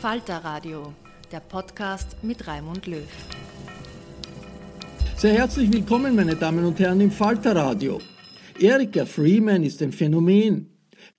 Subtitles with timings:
[0.00, 0.94] Falter Radio,
[1.30, 3.04] der Podcast mit Raimund Löw.
[5.18, 8.00] Sehr herzlich willkommen, meine Damen und Herren, im Falter Radio.
[8.58, 10.70] Erika Freeman ist ein Phänomen.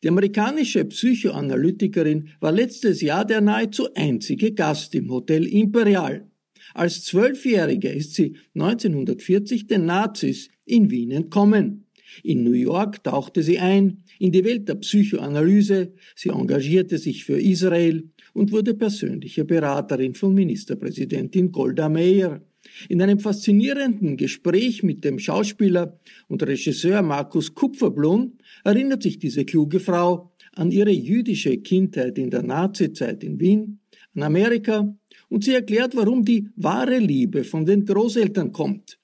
[0.01, 6.27] Die amerikanische Psychoanalytikerin war letztes Jahr der nahezu einzige Gast im Hotel Imperial.
[6.73, 11.85] Als Zwölfjährige ist sie 1940 den Nazis in Wien entkommen.
[12.23, 17.39] In New York tauchte sie ein in die Welt der Psychoanalyse, sie engagierte sich für
[17.39, 22.41] Israel und wurde persönliche Beraterin von Ministerpräsidentin Golda Meir.
[22.89, 28.33] In einem faszinierenden Gespräch mit dem Schauspieler und Regisseur Markus Kupferblum
[28.63, 33.79] erinnert sich diese kluge Frau an ihre jüdische Kindheit in der Nazizeit in Wien,
[34.15, 34.95] an Amerika
[35.29, 38.99] und sie erklärt, warum die wahre Liebe von den Großeltern kommt.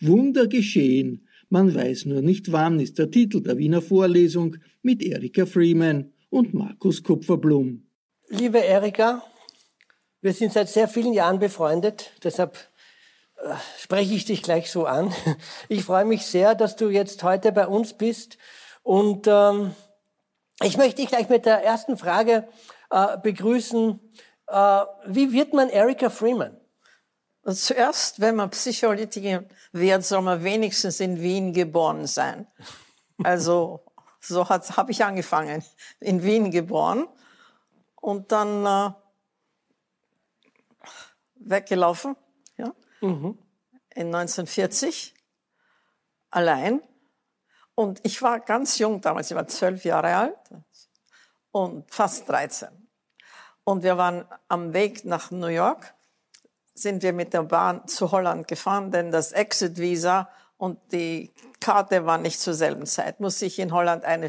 [0.00, 5.44] Wunder geschehen, man weiß nur nicht wann, ist der Titel der Wiener Vorlesung mit Erika
[5.44, 7.82] Freeman und Markus Kupferblum.
[8.34, 9.22] Liebe Erika,
[10.22, 12.56] wir sind seit sehr vielen Jahren befreundet, deshalb
[13.36, 15.14] äh, spreche ich dich gleich so an.
[15.68, 18.38] Ich freue mich sehr, dass du jetzt heute bei uns bist
[18.82, 19.74] und ähm,
[20.62, 22.48] ich möchte dich gleich mit der ersten Frage
[22.88, 24.00] äh, begrüßen.
[24.46, 26.58] Äh, wie wird man Erika Freeman?
[27.44, 32.46] Zuerst, wenn man Psychoanalytiker wird, soll man wenigstens in Wien geboren sein.
[33.22, 33.84] Also
[34.20, 35.62] so habe ich angefangen,
[36.00, 37.08] in Wien geboren
[38.02, 38.92] und dann äh,
[41.36, 42.16] weggelaufen,
[42.56, 43.38] ja, mhm.
[43.94, 45.14] in 1940,
[46.30, 46.82] allein.
[47.74, 50.36] Und ich war ganz jung damals, ich war zwölf Jahre alt
[51.52, 52.68] und fast 13.
[53.64, 55.94] Und wir waren am Weg nach New York,
[56.74, 62.22] sind wir mit der Bahn zu Holland gefahren, denn das Exit-Visa und die Karte waren
[62.22, 63.20] nicht zur selben Zeit.
[63.20, 64.28] Musste ich in Holland eine,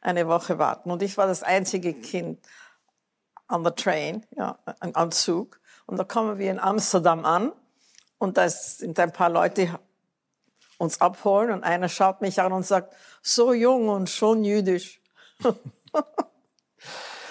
[0.00, 0.90] eine Woche warten.
[0.90, 2.44] Und ich war das einzige Kind
[3.54, 5.60] on the train, ja, am Zug.
[5.86, 7.52] Und da kommen wir in Amsterdam an
[8.18, 9.70] und da sind ein paar Leute, die
[10.78, 15.00] uns abholen und einer schaut mich an und sagt, so jung und schon jüdisch.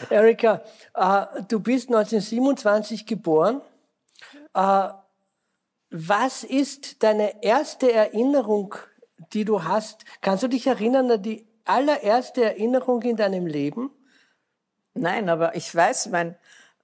[0.10, 0.64] Erika,
[0.94, 3.62] äh, du bist 1927 geboren.
[4.54, 4.90] Äh,
[5.90, 8.76] was ist deine erste Erinnerung,
[9.34, 10.06] die du hast?
[10.22, 13.92] Kannst du dich erinnern an die allererste Erinnerung in deinem Leben?
[14.94, 16.36] Nein, aber ich weiß, mein,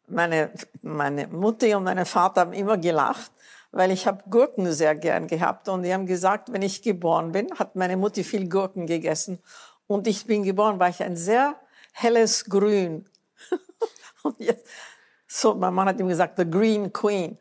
[0.08, 0.52] meine,
[0.82, 3.32] meine Mutter und mein Vater haben immer gelacht,
[3.72, 5.70] weil ich habe Gurken sehr gern gehabt.
[5.70, 9.40] Und die haben gesagt, wenn ich geboren bin, hat meine Mutter viel Gurken gegessen.
[9.88, 11.56] Und ich bin geboren, war ich ein sehr
[11.94, 13.08] helles Grün.
[14.24, 14.66] und jetzt,
[15.28, 17.38] so, mein Mann hat ihm gesagt, the Green Queen.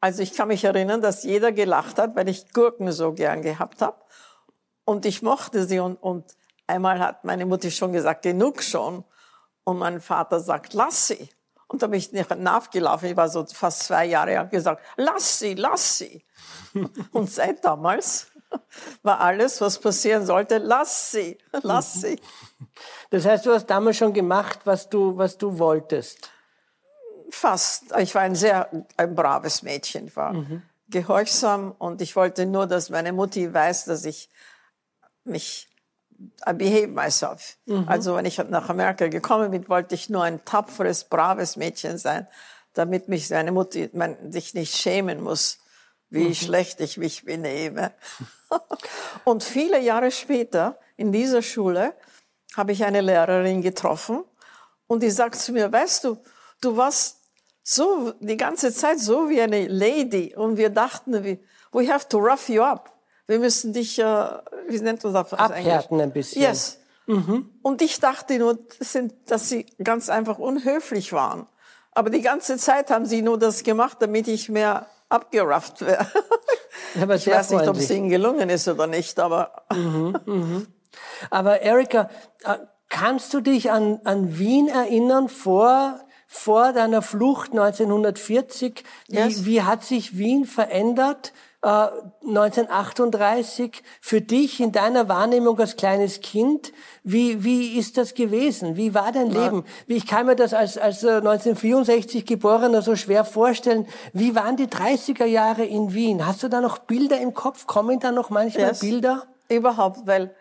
[0.00, 3.80] Also ich kann mich erinnern, dass jeder gelacht hat, weil ich Gurken so gern gehabt
[3.80, 3.96] habe.
[4.84, 5.78] Und ich mochte sie.
[5.78, 6.24] Und, und
[6.66, 9.04] einmal hat meine Mutter schon gesagt, genug schon.
[9.64, 11.28] Und mein Vater sagt, lass sie.
[11.66, 15.54] Und da bin ich nachgelaufen, ich war so fast zwei Jahre alt, gesagt, lass sie,
[15.54, 16.24] lass sie.
[17.12, 18.28] Und seit damals
[19.02, 22.20] war alles, was passieren sollte, lass sie, lass sie.
[23.10, 26.30] Das heißt, du hast damals schon gemacht, was du, was du wolltest.
[27.30, 27.96] Fast.
[27.98, 30.06] Ich war ein sehr ein braves Mädchen.
[30.06, 30.62] Ich war mhm.
[30.88, 34.28] gehorsam und ich wollte nur, dass meine Mutti weiß, dass ich
[35.24, 35.68] mich
[36.46, 37.56] I behave myself.
[37.66, 37.84] Mhm.
[37.88, 42.26] Also wenn ich nach Amerika gekommen bin, wollte ich nur ein tapferes, braves Mädchen sein,
[42.74, 45.58] damit mich meine Mutter man, sich nicht schämen muss,
[46.10, 46.34] wie mhm.
[46.34, 47.92] schlecht ich mich benehme.
[49.24, 51.94] und viele Jahre später in dieser Schule
[52.56, 54.24] habe ich eine Lehrerin getroffen
[54.86, 56.18] und die sagt zu mir, weißt du,
[56.60, 57.20] du warst
[57.62, 61.38] so die ganze Zeit so wie eine Lady und wir dachten,
[61.72, 62.93] we have to rough you up.
[63.26, 64.28] Wir müssen dich, äh,
[64.68, 65.32] wie nennt man das?
[65.32, 66.42] Abhärten ein bisschen.
[66.42, 66.78] Yes.
[67.06, 67.50] Mhm.
[67.62, 68.58] Und ich dachte nur,
[69.26, 71.46] dass sie ganz einfach unhöflich waren.
[71.92, 76.06] Aber die ganze Zeit haben sie nur das gemacht, damit ich mehr abgerafft wäre.
[77.00, 79.64] Aber ich weiß nicht, ob es ihnen gelungen ist oder nicht, aber.
[79.74, 80.66] Mhm, mhm.
[81.30, 82.08] Aber Erika,
[82.44, 85.98] äh, kannst du dich an, an Wien erinnern vor,
[86.28, 88.84] vor deiner Flucht 1940?
[89.08, 89.44] Wie, yes.
[89.44, 91.32] wie hat sich Wien verändert?
[91.64, 96.74] 1938 für dich in deiner Wahrnehmung als kleines Kind?
[97.02, 98.76] Wie, wie ist das gewesen?
[98.76, 99.44] Wie war dein ja.
[99.44, 99.64] Leben?
[99.86, 103.88] Wie, ich kann mir das als, als 1964 äh, Geborener so schwer vorstellen.
[104.12, 106.26] Wie waren die 30er Jahre in Wien?
[106.26, 107.66] Hast du da noch Bilder im Kopf?
[107.66, 108.80] Kommen da noch manchmal yes.
[108.80, 109.26] Bilder?
[109.48, 110.34] Überhaupt, weil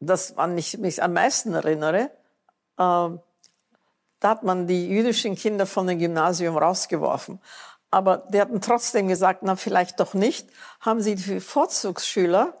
[0.00, 2.10] das, an ich mich am meisten erinnere,
[2.78, 3.20] äh, da
[4.22, 7.38] hat man die jüdischen Kinder von dem Gymnasium rausgeworfen.
[7.90, 10.48] Aber die hatten trotzdem gesagt, na vielleicht doch nicht,
[10.80, 12.54] haben sie die Vorzugsschüler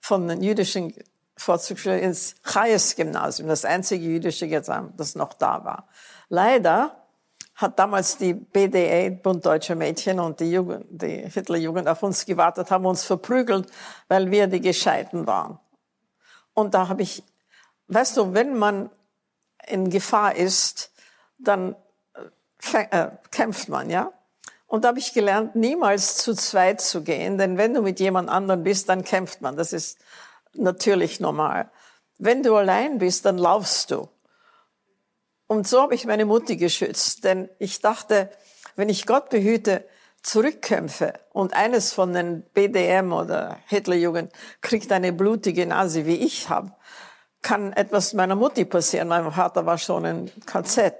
[0.00, 0.94] von den jüdischen
[1.36, 5.88] Vorzugsschülern ins Chayes-Gymnasium, das einzige jüdische Gymnasium, das noch da war.
[6.28, 7.06] Leider
[7.56, 12.70] hat damals die BDA, Bund Deutscher Mädchen und die, Jugend, die Hitlerjugend auf uns gewartet,
[12.70, 13.70] haben uns verprügelt,
[14.08, 15.58] weil wir die Gescheiten waren.
[16.52, 17.22] Und da habe ich,
[17.88, 18.90] weißt du, wenn man
[19.66, 20.92] in Gefahr ist,
[21.38, 21.76] dann
[22.72, 24.12] äh, äh kämpft man, ja?
[24.66, 28.28] Und da habe ich gelernt, niemals zu zweit zu gehen, denn wenn du mit jemand
[28.28, 29.56] anderem bist, dann kämpft man.
[29.56, 29.98] Das ist
[30.54, 31.70] natürlich normal.
[32.18, 34.08] Wenn du allein bist, dann laufst du.
[35.46, 38.30] Und so habe ich meine Mutti geschützt, denn ich dachte,
[38.74, 39.84] wenn ich Gott behüte,
[40.22, 46.72] zurückkämpfe und eines von den BDM oder Hitlerjugend kriegt eine blutige Nase, wie ich habe,
[47.42, 49.06] kann etwas meiner Mutti passieren.
[49.06, 50.94] Mein Vater war schon in KZ.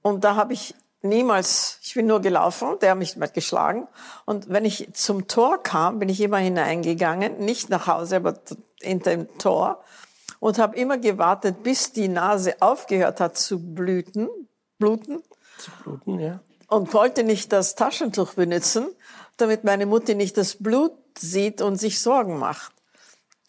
[0.00, 3.88] Und da habe ich niemals, ich bin nur gelaufen, der hat mich mit geschlagen.
[4.24, 8.34] Und wenn ich zum Tor kam, bin ich immer hineingegangen, nicht nach Hause, aber
[8.80, 9.82] hinter dem Tor
[10.40, 14.28] und habe immer gewartet, bis die Nase aufgehört hat zu blüten,
[14.78, 15.22] bluten.
[15.58, 16.40] Zu bluten, ja.
[16.68, 18.88] Und wollte nicht das Taschentuch benutzen,
[19.36, 22.72] damit meine Mutter nicht das Blut sieht und sich Sorgen macht.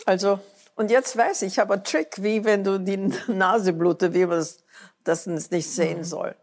[0.05, 0.39] Also,
[0.75, 2.97] und jetzt weiß ich, ich habe einen Trick, wie wenn du die
[3.27, 4.45] Nase blutet, wie man
[5.03, 6.03] das nicht sehen mhm.
[6.03, 6.35] soll.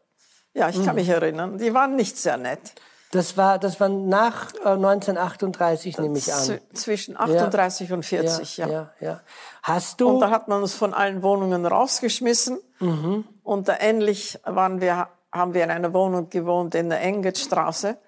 [0.56, 0.94] Ja, ich kann mhm.
[0.94, 1.58] mich erinnern.
[1.58, 2.73] Die waren nicht sehr nett.
[3.11, 6.59] Das war, das war nach äh, 1938, nehme ich an.
[6.73, 7.95] zwischen 38 ja.
[7.95, 8.73] und 40, ja, ja.
[8.73, 8.90] ja.
[9.00, 9.21] ja,
[9.62, 10.09] Hast du?
[10.09, 12.59] Und da hat man uns von allen Wohnungen rausgeschmissen.
[12.80, 13.25] Mhm.
[13.42, 17.99] Und da endlich waren wir, haben wir in einer Wohnung gewohnt in der Engelstraße.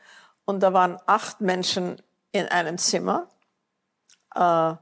[0.45, 2.01] Und da waren acht Menschen
[2.33, 3.29] in einem Zimmer.
[4.35, 4.75] Äh,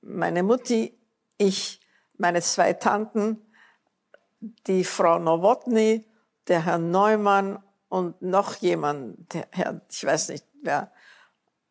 [0.00, 0.96] meine Mutti,
[1.36, 1.80] ich,
[2.16, 3.44] meine zwei Tanten,
[4.40, 6.07] die Frau Nowotny
[6.48, 10.90] der Herr Neumann und noch jemand, der Herr, ich weiß nicht wer,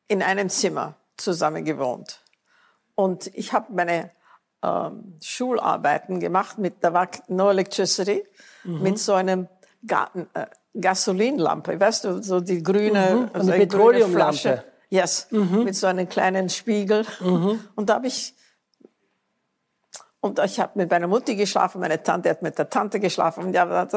[0.08, 2.22] in einem Zimmer zusammen gewohnt.
[2.96, 4.12] Und ich habe meine
[4.64, 8.24] ähm, Schularbeiten gemacht mit, da war no electricity,
[8.64, 8.82] mhm.
[8.82, 9.48] mit so einem
[9.86, 10.46] Ga äh,
[10.80, 13.30] Gasolinlampe, weißt du, so die grüne, mhm.
[13.34, 14.64] also eine Petroleumlampe.
[14.90, 15.64] Yes, mhm.
[15.66, 17.06] mit so einem kleinen Spiegel.
[17.20, 17.60] Mhm.
[17.76, 18.36] Und da habe ich
[20.20, 23.46] und ich habe mit meiner Mutti geschlafen, meine Tante hat mit der Tante geschlafen.
[23.46, 23.88] Und ja,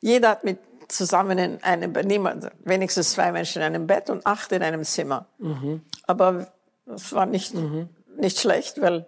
[0.00, 4.50] jeder hat mit zusammen in einem niemand, wenigstens zwei Menschen in einem Bett und acht
[4.52, 5.26] in einem Zimmer.
[5.38, 5.82] Mhm.
[6.06, 6.48] Aber
[6.86, 7.88] es war nicht, mhm.
[8.16, 9.06] nicht schlecht, weil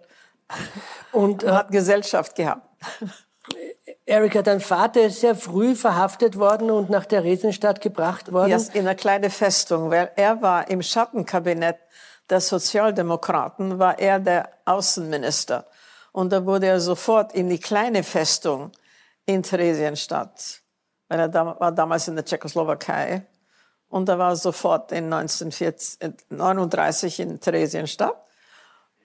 [1.11, 2.67] und, man hat Gesellschaft gehabt.
[4.05, 8.51] Erika, dein Vater ist sehr früh verhaftet worden und nach der Theresienstadt gebracht worden.
[8.51, 11.77] Ja, in einer kleinen Festung, weil er war im Schattenkabinett
[12.29, 15.65] der Sozialdemokraten, war er der Außenminister.
[16.11, 18.71] Und da wurde er sofort in die kleine Festung
[19.25, 20.61] in Theresienstadt,
[21.13, 23.27] weil er war damals in der Tschechoslowakei.
[23.87, 28.15] Und er war sofort in 1939 in Theresienstadt.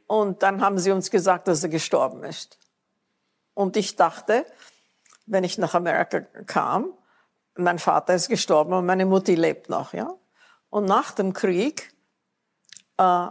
[0.06, 2.56] Und dann haben sie uns gesagt, dass er gestorben ist.
[3.52, 4.46] Und ich dachte,
[5.26, 6.94] wenn ich nach Amerika kam,
[7.56, 10.14] mein Vater ist gestorben und meine Mutti lebt noch, ja.
[10.70, 11.92] Und nach dem Krieg
[12.96, 13.26] äh,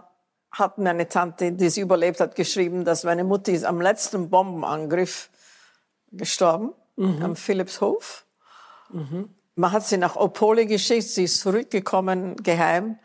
[0.51, 5.31] hat meine Tante, die sie überlebt hat, geschrieben, dass meine Mutti ist am letzten Bombenangriff
[6.11, 7.23] gestorben, mhm.
[7.23, 8.26] am Philippshof.
[8.89, 9.33] Mhm.
[9.55, 12.99] Man hat sie nach Opole geschickt, sie ist zurückgekommen, geheim,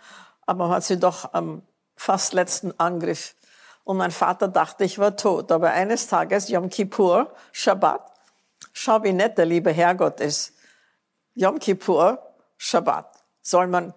[0.46, 1.62] aber man hat sie doch am
[1.96, 3.34] fast letzten Angriff.
[3.84, 5.50] Und mein Vater dachte, ich war tot.
[5.50, 8.12] Aber eines Tages, Yom Kippur, Shabbat,
[8.72, 10.54] schau, wie nett der liebe Herrgott ist.
[11.34, 12.18] Yom Kippur,
[12.58, 13.08] Shabbat.
[13.40, 13.94] Soll man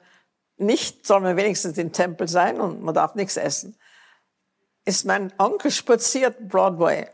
[0.58, 3.77] nicht, soll man wenigstens im Tempel sein und man darf nichts essen.
[4.86, 7.10] Ist mein Onkel spaziert Broadway.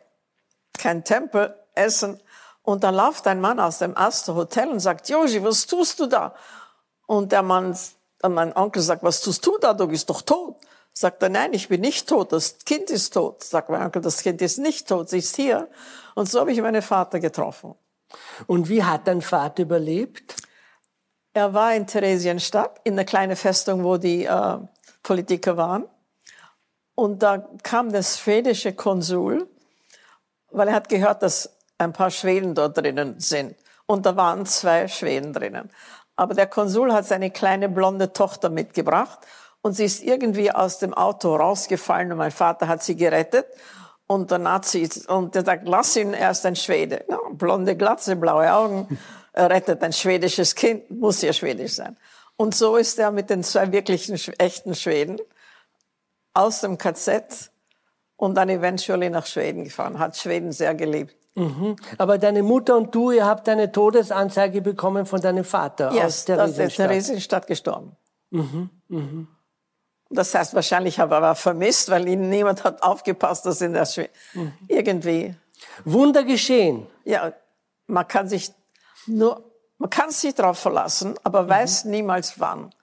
[0.78, 2.22] Kein Tempel, Essen.
[2.64, 6.06] Und dann läuft ein Mann aus dem Astor Hotel und sagt, Joji, was tust du
[6.06, 6.36] da?
[7.08, 7.76] Und der Mann,
[8.24, 9.74] mein Onkel sagt, was tust du da?
[9.74, 10.58] Du bist doch tot.
[10.94, 13.44] Sagt er, nein, ich bin nicht tot, das Kind ist tot.
[13.44, 15.70] Sagt mein Onkel, das Kind ist nicht tot, sie ist hier.
[16.16, 17.76] Und so habe ich meinen Vater getroffen.
[18.46, 20.36] Und wie hat dein Vater überlebt?
[21.34, 24.58] Er war in Theresienstadt, in einer kleinen Festung, wo die äh,
[25.02, 25.88] Politiker waren.
[26.94, 29.50] Und da kam der schwedische Konsul,
[30.52, 31.50] weil er hat gehört, dass
[31.82, 33.56] ein paar Schweden dort drinnen sind.
[33.86, 35.70] Und da waren zwei Schweden drinnen.
[36.16, 39.20] Aber der Konsul hat seine kleine blonde Tochter mitgebracht
[39.62, 43.46] und sie ist irgendwie aus dem Auto rausgefallen und mein Vater hat sie gerettet.
[44.08, 47.06] Und der Nazi, und der sagt, lass ihn, er ist ein Schwede.
[47.10, 49.00] Ja, blonde Glatze, blaue Augen,
[49.34, 51.96] er rettet ein schwedisches Kind, muss ja schwedisch sein.
[52.36, 55.18] Und so ist er mit den zwei wirklichen, echten Schweden
[56.34, 57.52] aus dem KZ
[58.18, 61.16] und dann eventuell nach Schweden gefahren, hat Schweden sehr geliebt.
[61.36, 61.76] Mhm.
[61.98, 66.26] Aber deine Mutter und du, ihr habt eine Todesanzeige bekommen von deinem Vater yes, aus
[66.26, 66.58] Theresienstadt.
[66.58, 67.96] Yes, der Theresienstadt gestorben.
[68.32, 68.70] Mhm.
[68.90, 69.28] Mhm.
[70.10, 74.10] Das heißt, wahrscheinlich habe er vermisst, weil ihn niemand hat aufgepasst, dass in der Schwe
[74.34, 74.54] mhm.
[74.68, 75.36] irgendwie.
[75.86, 76.88] Wunder geschehen.
[77.06, 77.34] Ja,
[77.88, 78.52] man kann sich
[79.08, 79.44] nur,
[79.78, 81.50] man kann sich darauf verlassen, aber mhm.
[81.50, 82.74] weiß niemals wann.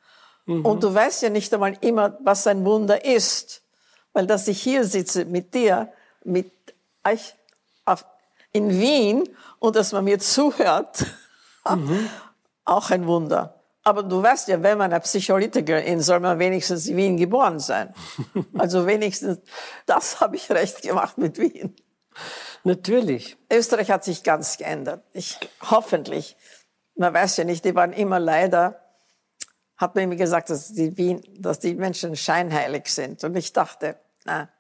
[0.47, 0.65] Mhm.
[0.65, 3.63] Und du weißt ja nicht einmal immer, was ein Wunder ist.
[4.15, 5.93] Weil dass ich hier sitze mit dir,
[6.25, 6.51] mit
[7.05, 7.35] euch
[7.85, 8.07] auf,
[8.53, 9.29] in Wien
[9.59, 11.07] und dass man mir zuhört,
[11.69, 12.09] mhm.
[12.65, 13.55] auch ein Wunder.
[13.85, 17.95] Aber du weißt ja, wenn man eine ist, soll man wenigstens in Wien geboren sein.
[18.59, 19.39] Also wenigstens,
[19.87, 21.75] das habe ich recht gemacht mit Wien.
[22.65, 23.39] Natürlich.
[23.51, 25.03] Österreich hat sich ganz geändert.
[25.13, 25.39] Ich,
[25.71, 26.37] hoffentlich.
[26.97, 28.79] Man weiß ja nicht, die waren immer leider,
[29.77, 33.25] hat man immer gesagt, dass die, Wien, dass die Menschen scheinheilig sind.
[33.25, 34.51] Und ich dachte, na,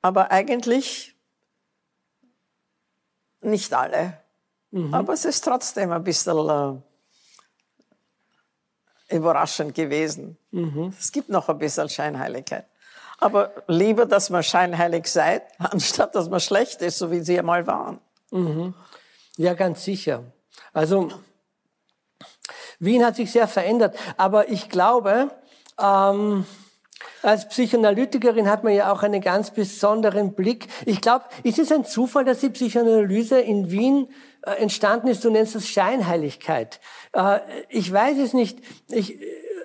[0.00, 1.14] aber eigentlich
[3.40, 4.18] nicht alle.
[4.70, 4.94] Mhm.
[4.94, 6.82] Aber es ist trotzdem ein bisschen
[9.08, 10.36] äh, überraschend gewesen.
[10.50, 10.94] Mhm.
[10.98, 12.66] Es gibt noch ein bisschen Scheinheiligkeit.
[13.18, 17.66] Aber lieber, dass man scheinheilig seid, anstatt dass man schlecht ist, so wie sie einmal
[17.66, 18.00] waren.
[18.30, 18.74] Mhm.
[19.36, 20.24] Ja, ganz sicher.
[20.72, 21.10] Also
[22.78, 25.30] Wien hat sich sehr verändert, aber ich glaube,
[25.78, 26.46] ähm,
[27.22, 30.68] als Psychoanalytikerin hat man ja auch einen ganz besonderen Blick.
[30.86, 34.08] Ich glaube, ist es ein Zufall, dass die Psychoanalyse in Wien
[34.42, 35.24] äh, entstanden ist?
[35.24, 36.80] Du nennst das Scheinheiligkeit.
[37.12, 38.58] Äh, ich weiß es nicht.
[38.88, 39.18] Ich,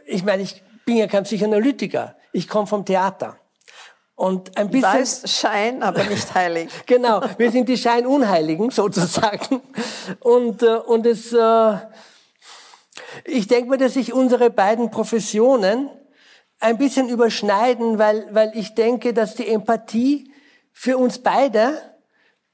[0.06, 2.16] ich meine, ich bin ja kein Psychoanalytiker.
[2.34, 3.38] Ich komme vom Theater.
[4.16, 4.94] Und ein bisschen.
[4.94, 6.70] Weiß Schein, aber nicht heilig.
[6.86, 7.22] genau.
[7.38, 9.62] Wir sind die Scheinunheiligen, sozusagen.
[10.20, 11.36] Und, äh, und es,
[13.24, 15.90] ich denke mir, dass sich unsere beiden Professionen
[16.60, 20.32] ein bisschen überschneiden, weil, weil ich denke, dass die Empathie
[20.72, 21.78] für uns beide,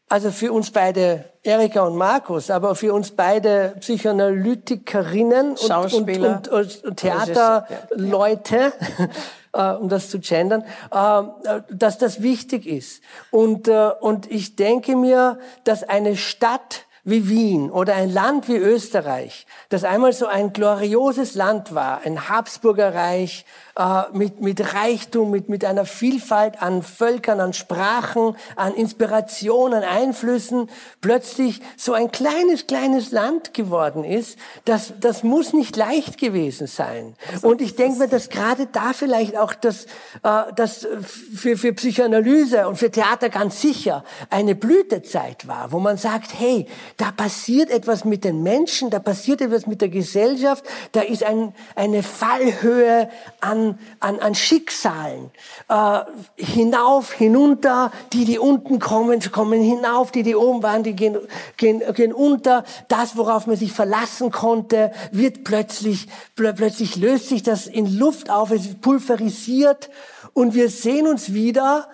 [0.10, 6.84] also für uns beide, Erika und Markus, aber für uns beide Psychoanalytikerinnen und, und, und,
[6.84, 8.74] und Theaterleute,
[9.54, 13.02] äh, um das zu gendern, äh, dass das wichtig ist.
[13.32, 18.58] Und, äh, und ich denke mir, dass eine Stadt wie Wien oder ein Land wie
[18.58, 23.46] Österreich, das einmal so ein glorioses Land war, ein Habsburgerreich,
[23.78, 29.84] äh, mit, mit Reichtum, mit, mit einer Vielfalt an Völkern, an Sprachen, an Inspirationen, an
[29.84, 36.68] Einflüssen, plötzlich so ein kleines, kleines Land geworden ist, das, das muss nicht leicht gewesen
[36.68, 37.16] sein.
[37.42, 39.86] Und ich denke mir, dass gerade da vielleicht auch das,
[40.24, 40.88] äh, das
[41.34, 46.68] für, für Psychoanalyse und für Theater ganz sicher eine Blütezeit war, wo man sagt, hey,
[46.98, 51.54] da passiert etwas mit den Menschen, da passiert etwas mit der Gesellschaft, da ist ein,
[51.76, 53.10] eine Fallhöhe
[53.40, 53.61] an,
[54.00, 55.32] an, an Schicksalen.
[55.70, 56.00] Äh,
[56.36, 61.18] hinauf, hinunter, die, die unten kommen, kommen hinauf, die, die oben waren, die gehen,
[61.58, 62.64] gehen, gehen unter.
[62.88, 68.52] Das, worauf man sich verlassen konnte, wird plötzlich, plötzlich löst sich das in Luft auf,
[68.52, 69.90] es ist pulverisiert
[70.34, 71.88] und wir sehen uns wieder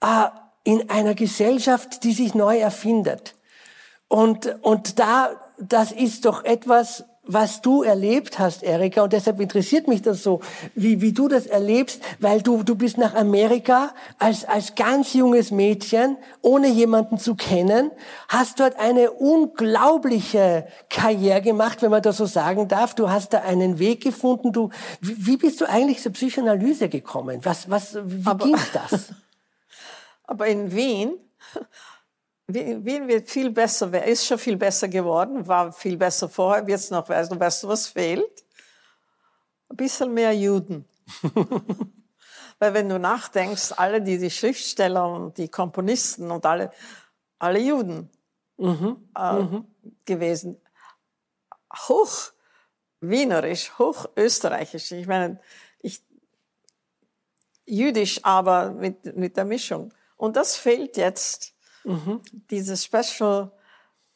[0.00, 0.26] äh,
[0.64, 3.34] in einer Gesellschaft, die sich neu erfindet.
[4.08, 9.88] Und, und da, das ist doch etwas, was du erlebt hast, Erika, und deshalb interessiert
[9.88, 10.40] mich das so,
[10.74, 15.50] wie, wie du das erlebst, weil du, du bist nach Amerika als, als ganz junges
[15.50, 17.90] Mädchen, ohne jemanden zu kennen,
[18.28, 22.94] hast dort eine unglaubliche Karriere gemacht, wenn man das so sagen darf.
[22.94, 24.52] Du hast da einen Weg gefunden.
[24.52, 27.40] Du, wie, wie bist du eigentlich zur Psychoanalyse gekommen?
[27.42, 29.12] Was, was, wie Aber, ging das?
[30.24, 31.14] Aber in Wien
[32.46, 36.90] Wien wird viel besser, ist schon viel besser geworden, war viel besser vorher, wird es
[36.90, 37.38] noch besser.
[37.38, 38.44] Weißt du, was fehlt?
[39.68, 40.86] Ein bisschen mehr Juden.
[42.58, 46.70] Weil wenn du nachdenkst, alle die, die Schriftsteller und die Komponisten und alle,
[47.38, 48.10] alle Juden
[48.58, 49.08] mhm.
[49.16, 49.66] Äh, mhm.
[50.04, 50.60] gewesen,
[51.88, 52.32] hoch
[53.00, 54.92] wienerisch, hoch österreichisch.
[54.92, 55.40] Ich meine,
[55.80, 56.02] ich,
[57.64, 59.92] jüdisch, aber mit, mit der Mischung.
[60.16, 61.53] Und das fehlt jetzt
[61.84, 62.20] Mhm.
[62.50, 63.50] Diese Special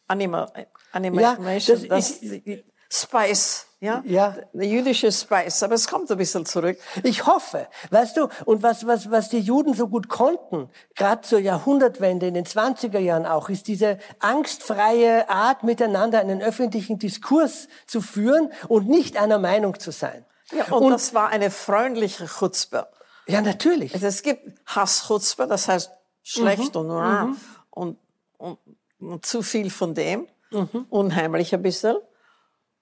[0.07, 0.51] Animal,
[0.93, 4.03] Animation, ja, das, das ist, Spice, ja?
[4.07, 6.79] ja, der jüdische Spice, aber es kommt ein bisschen zurück.
[7.03, 11.39] Ich hoffe, weißt du, und was, was, was die Juden so gut konnten, gerade zur
[11.39, 18.01] Jahrhundertwende in den 20er Jahren auch, ist diese angstfreie Art, miteinander einen öffentlichen Diskurs zu
[18.01, 20.25] führen und nicht einer Meinung zu sein.
[20.51, 22.89] Ja, und, und das war eine freundliche Chutzpe.
[23.27, 23.93] Ja, natürlich.
[23.93, 25.91] Also es gibt Hasschutzpe, das heißt
[26.23, 26.81] schlecht mhm.
[26.81, 27.37] und, mhm
[27.79, 27.99] und,
[28.39, 28.59] und,
[28.99, 30.87] und zu viel von dem, mhm.
[30.91, 31.97] unheimlich ein bisschen.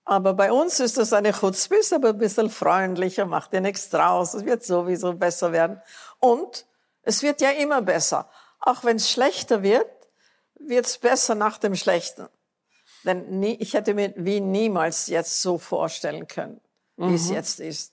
[0.05, 4.35] Aber bei uns ist das eine Chutzpis, aber ein bisschen freundlicher, macht dir nichts draus,
[4.35, 5.81] es wird sowieso besser werden.
[6.21, 6.65] Und
[7.03, 8.31] es wird ja immer besser.
[8.61, 9.89] Auch wenn es schlechter wird,
[10.59, 12.29] wird es besser nach dem Schlechten.
[13.05, 16.61] Denn nie, ich hätte mir wie niemals jetzt so vorstellen können,
[16.97, 17.15] wie mhm.
[17.15, 17.93] es jetzt ist.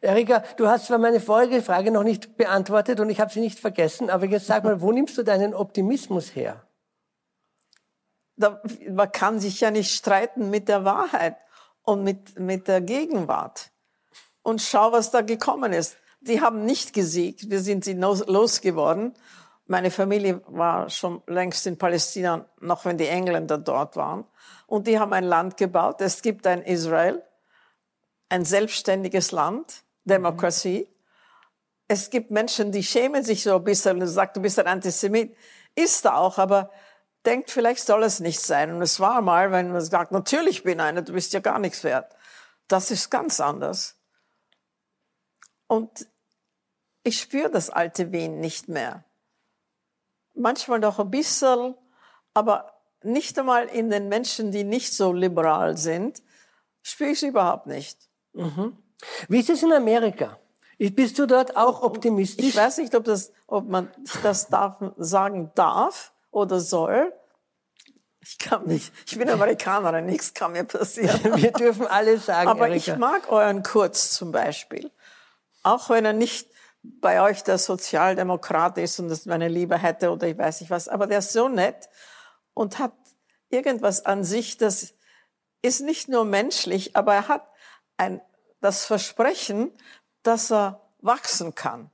[0.00, 3.58] Erika, du hast zwar meine vorige Frage noch nicht beantwortet und ich habe sie nicht
[3.58, 6.64] vergessen, aber jetzt sag mal, wo nimmst du deinen Optimismus her?
[8.36, 11.36] Da, man kann sich ja nicht streiten mit der Wahrheit
[11.82, 13.70] und mit, mit der Gegenwart.
[14.42, 15.96] Und schau, was da gekommen ist.
[16.22, 19.14] Die haben nicht gesiegt, wir sind sie losgeworden.
[19.66, 24.24] Meine Familie war schon längst in Palästina, noch wenn die Engländer dort waren.
[24.66, 26.00] Und die haben ein Land gebaut.
[26.00, 27.22] Es gibt ein Israel
[28.30, 30.88] ein selbstständiges Land, Demokratie.
[31.88, 35.36] Es gibt Menschen, die schämen sich so ein bisschen und sagen, du bist ein Antisemit.
[35.74, 36.70] Ist er auch, aber
[37.26, 38.72] denkt, vielleicht soll es nicht sein.
[38.72, 41.84] Und es war mal, wenn man sagt, natürlich bin einer, du bist ja gar nichts
[41.84, 42.16] wert.
[42.68, 43.96] Das ist ganz anders.
[45.66, 46.06] Und
[47.02, 49.04] ich spüre das alte Wien nicht mehr.
[50.34, 51.74] Manchmal noch ein bisschen,
[52.34, 56.22] aber nicht einmal in den Menschen, die nicht so liberal sind,
[56.82, 58.09] spüre ich es überhaupt nicht.
[58.32, 58.76] Mhm.
[59.28, 60.38] Wie ist es in Amerika?
[60.78, 62.46] Bist du dort auch optimistisch?
[62.46, 63.90] Ich weiß nicht, ob, das, ob man
[64.22, 67.12] das darf, sagen darf oder soll.
[68.22, 68.92] Ich kann nicht.
[69.06, 71.20] Ich bin Amerikanerin, nichts kann mir passieren.
[71.36, 72.48] Wir dürfen alles sagen.
[72.48, 72.92] Aber Erika.
[72.92, 74.90] ich mag euren Kurz zum Beispiel.
[75.62, 76.48] Auch wenn er nicht
[76.82, 80.88] bei euch der Sozialdemokrat ist und das meine Liebe hätte oder ich weiß nicht was.
[80.88, 81.90] Aber der ist so nett
[82.54, 82.92] und hat
[83.50, 84.94] irgendwas an sich, das
[85.60, 87.49] ist nicht nur menschlich, aber er hat
[88.00, 88.20] ein,
[88.60, 89.70] das Versprechen,
[90.22, 91.90] dass er wachsen kann.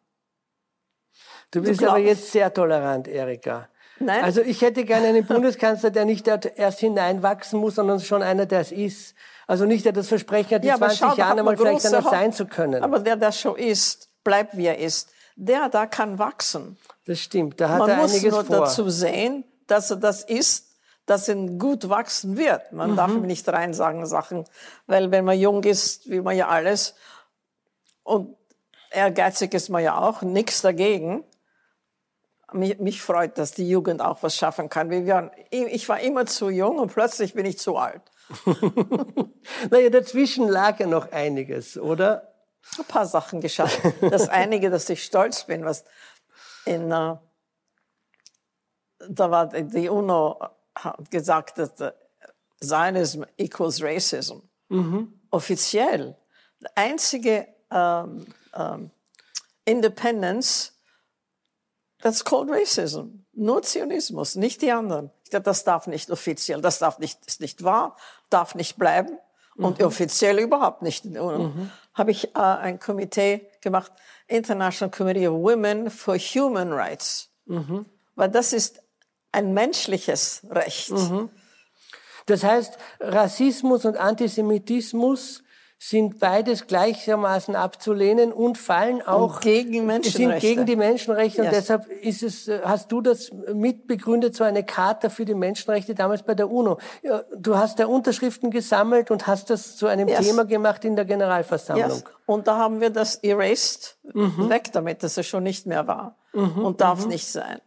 [1.51, 3.69] Du bist du aber jetzt sehr tolerant, Erika.
[3.99, 4.25] Nein.
[4.25, 8.61] Also ich hätte gerne einen Bundeskanzler, der nicht erst hineinwachsen muss, sondern schon einer, der
[8.61, 9.14] es ist.
[9.47, 12.33] Also nicht, der das Versprechen hat, in ja, 20 schau, Jahren einmal vielleicht einer sein
[12.33, 12.83] zu können.
[12.83, 16.77] Aber der das schon ist, bleibt wie er ist, der da kann wachsen.
[17.07, 18.31] Das stimmt, da hat Man er einiges vor.
[18.31, 20.65] Man muss nur dazu sehen, dass er das ist,
[21.07, 22.73] dass es gut wachsen wird.
[22.73, 22.97] Man mhm.
[22.97, 24.45] darf ihm nicht rein sagen Sachen,
[24.87, 26.95] weil wenn man jung ist, will man ja alles.
[28.03, 28.37] Und
[28.90, 31.25] ehrgeizig ist man ja auch, nichts dagegen.
[32.53, 34.90] Mich, mich freut, dass die Jugend auch was schaffen kann.
[34.90, 38.03] Waren, ich war immer zu jung und plötzlich bin ich zu alt.
[39.71, 42.33] naja, dazwischen lag ja noch einiges, oder?
[42.79, 43.81] Ein paar Sachen geschafft.
[44.01, 45.85] Das einige, dass ich stolz bin, was
[46.64, 47.19] in, uh,
[49.09, 50.40] da war die UNO
[51.11, 51.95] gesagt, dass
[52.61, 54.39] Zionism equals Racism.
[54.69, 55.12] Mhm.
[55.31, 56.17] Offiziell.
[56.61, 58.91] Die einzige ähm, ähm,
[59.65, 60.73] Independence
[62.03, 63.25] That's called racism.
[63.33, 65.11] Nur Zionismus, nicht die anderen.
[65.25, 67.97] Ich dachte, das darf nicht offiziell, das darf nicht, ist nicht wahr,
[68.31, 69.19] darf nicht bleiben
[69.57, 69.87] und Mhm.
[69.87, 71.05] offiziell überhaupt nicht.
[71.07, 73.91] Und Habe ich äh, ein Komitee gemacht,
[74.29, 77.31] International Committee of Women for Human Rights.
[77.47, 77.87] Mhm.
[78.15, 78.83] Weil das ist
[79.37, 80.90] ein menschliches Recht.
[80.90, 81.29] Mhm.
[82.27, 85.42] Das heißt, Rassismus und Antisemitismus
[85.79, 90.46] sind beides gleichermaßen abzulehnen und fallen auch gegen sind Menschenrechte.
[90.49, 91.55] gegen die Menschenrechte und Yes.
[91.57, 96.35] deshalb ist es hast du das mitbegründet so eine Charta für die Menschenrechte damals bei
[96.35, 96.79] der UNO.
[97.38, 100.27] Du hast da Unterschriften gesammelt und hast das zu einem Yes.
[100.27, 101.90] Thema gemacht in der Generalversammlung.
[101.90, 102.05] Yes.
[102.25, 104.49] Und da haben wir das erased, Mhm.
[104.49, 107.61] weg damit, dass es schon nicht mehr war und darf nicht sein.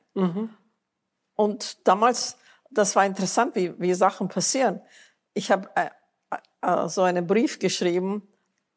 [1.40, 2.36] Und damals,
[2.70, 4.82] das war interessant, wie, wie Sachen passieren.
[5.34, 5.90] Ich habe äh,
[6.62, 8.28] äh, so einen Brief geschrieben,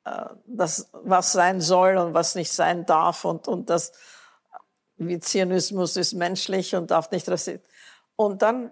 [0.05, 3.91] äh, das, was sein soll und was nicht sein darf und, und das,
[4.97, 7.69] wie Zionismus ist menschlich und darf nicht rassistisch.
[8.15, 8.71] Und dann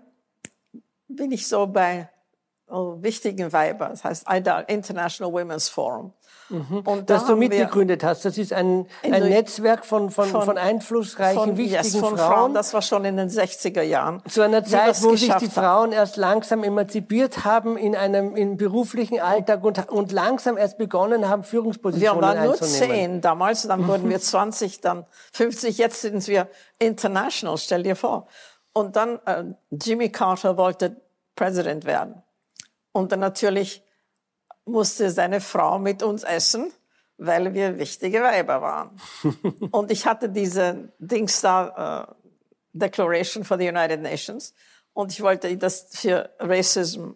[1.09, 2.09] bin ich so bei
[2.69, 4.27] oh, wichtigen Weibern, das heißt
[4.69, 6.13] International Women's Forum.
[6.51, 8.25] Und da Das du haben wir- mitgegründet hast.
[8.25, 12.55] Das ist ein, In ein Netzwerk von, von, von, einflussreichen, von, wichtigen yes, von Frauen.
[12.55, 14.23] Das war schon in den 60er Jahren.
[14.29, 15.51] Zu einer wir Zeit, wo sich die haben.
[15.51, 21.29] Frauen erst langsam emanzipiert haben in einem im beruflichen Alltag und, und langsam erst begonnen
[21.29, 22.89] haben, Wir Führungspositionen waren nur einzunehmen.
[22.91, 28.27] zehn damals, dann wurden wir 20, dann 50, jetzt sind wir international, stell dir vor.
[28.73, 30.97] Und dann äh, Jimmy Carter wollte
[31.37, 32.23] Präsident werden.
[32.93, 33.83] Und dann natürlich
[34.65, 36.73] musste seine Frau mit uns essen,
[37.19, 39.01] weil wir wichtige Weiber waren.
[39.71, 42.15] Und ich hatte diese Dings da, äh,
[42.73, 44.55] Declaration for the United Nations.
[44.93, 47.13] Und ich wollte das für Racism,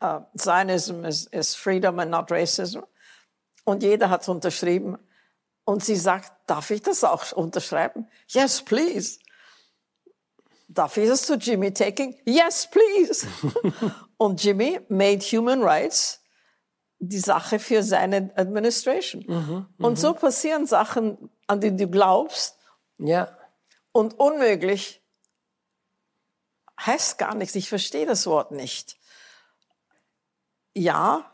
[0.00, 2.80] äh, Zionism is, is freedom and not racism.
[3.64, 4.98] Und jeder hat unterschrieben.
[5.64, 8.08] Und sie sagt, darf ich das auch unterschreiben?
[8.28, 9.18] Yes, please.
[10.68, 12.16] Darf ich das zu Jimmy taking?
[12.24, 13.26] Yes, please.
[14.16, 16.19] Und Jimmy made human rights
[17.00, 19.66] die Sache für seine Administration.
[19.78, 22.58] Und so passieren Sachen, an die du glaubst
[22.98, 23.36] Ja.
[23.92, 25.02] und unmöglich
[26.84, 27.54] heißt gar nichts.
[27.56, 28.98] Ich verstehe das Wort nicht.
[30.74, 31.30] Ja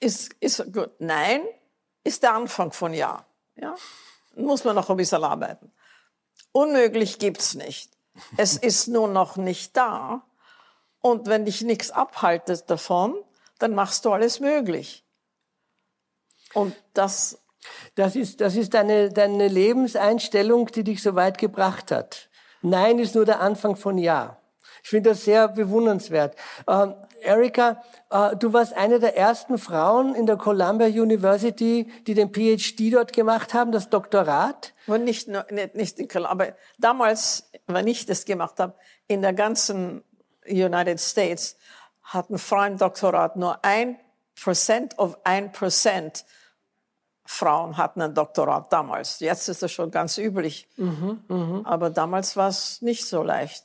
[0.00, 0.90] ist, ist gut.
[0.98, 1.42] Nein
[2.04, 3.26] ist der Anfang von Ja.
[3.56, 3.74] Ja?
[4.36, 5.72] Muss man noch ein bisschen arbeiten.
[6.52, 7.92] Unmöglich gibt's nicht.
[8.36, 10.22] Es ist nur noch nicht da.
[11.00, 13.16] Und wenn dich nichts abhaltet davon,
[13.58, 15.04] dann machst du alles möglich.
[16.54, 17.38] Und das
[17.96, 22.30] Das ist, das ist deine, deine Lebenseinstellung, die dich so weit gebracht hat.
[22.62, 24.40] Nein ist nur der Anfang von Ja.
[24.82, 26.36] Ich finde das sehr bewundernswert.
[26.66, 32.32] Ähm, Erika, äh, du warst eine der ersten Frauen in der Columbia University, die den
[32.32, 34.72] PhD dort gemacht haben, das Doktorat.
[34.86, 38.74] Und nicht, nur- nicht, nicht in Köln, aber damals, wenn ich das gemacht habe,
[39.08, 40.04] in der ganzen
[40.46, 41.56] United States
[42.08, 43.98] hatten Frauen Doktorat nur ein
[44.34, 46.24] Prozent of ein Prozent
[47.24, 49.20] Frauen hatten ein Doktorat damals.
[49.20, 50.66] Jetzt ist das schon ganz üblich.
[51.64, 53.64] Aber damals war es nicht so leicht.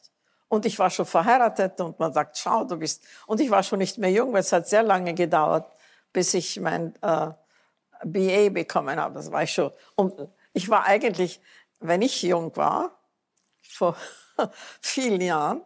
[0.50, 3.04] Und ich war schon verheiratet und man sagt, schau, du bist.
[3.26, 5.66] Und ich war schon nicht mehr jung, weil es hat sehr lange gedauert,
[6.12, 7.32] bis ich mein äh,
[8.04, 9.16] BA bekommen habe.
[9.16, 9.72] Das war ich schon.
[9.96, 10.14] Und
[10.52, 11.40] ich war eigentlich,
[11.80, 13.00] wenn ich jung war,
[13.62, 13.96] vor
[14.82, 15.62] vielen Jahren,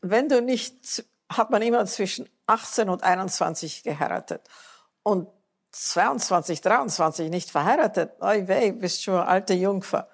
[0.00, 4.42] wenn du nicht, hat man immer zwischen 18 und 21 geheiratet.
[5.02, 5.28] Und
[5.72, 10.08] 22, 23 nicht verheiratet, oi weh, bist schon eine alte Jungfer.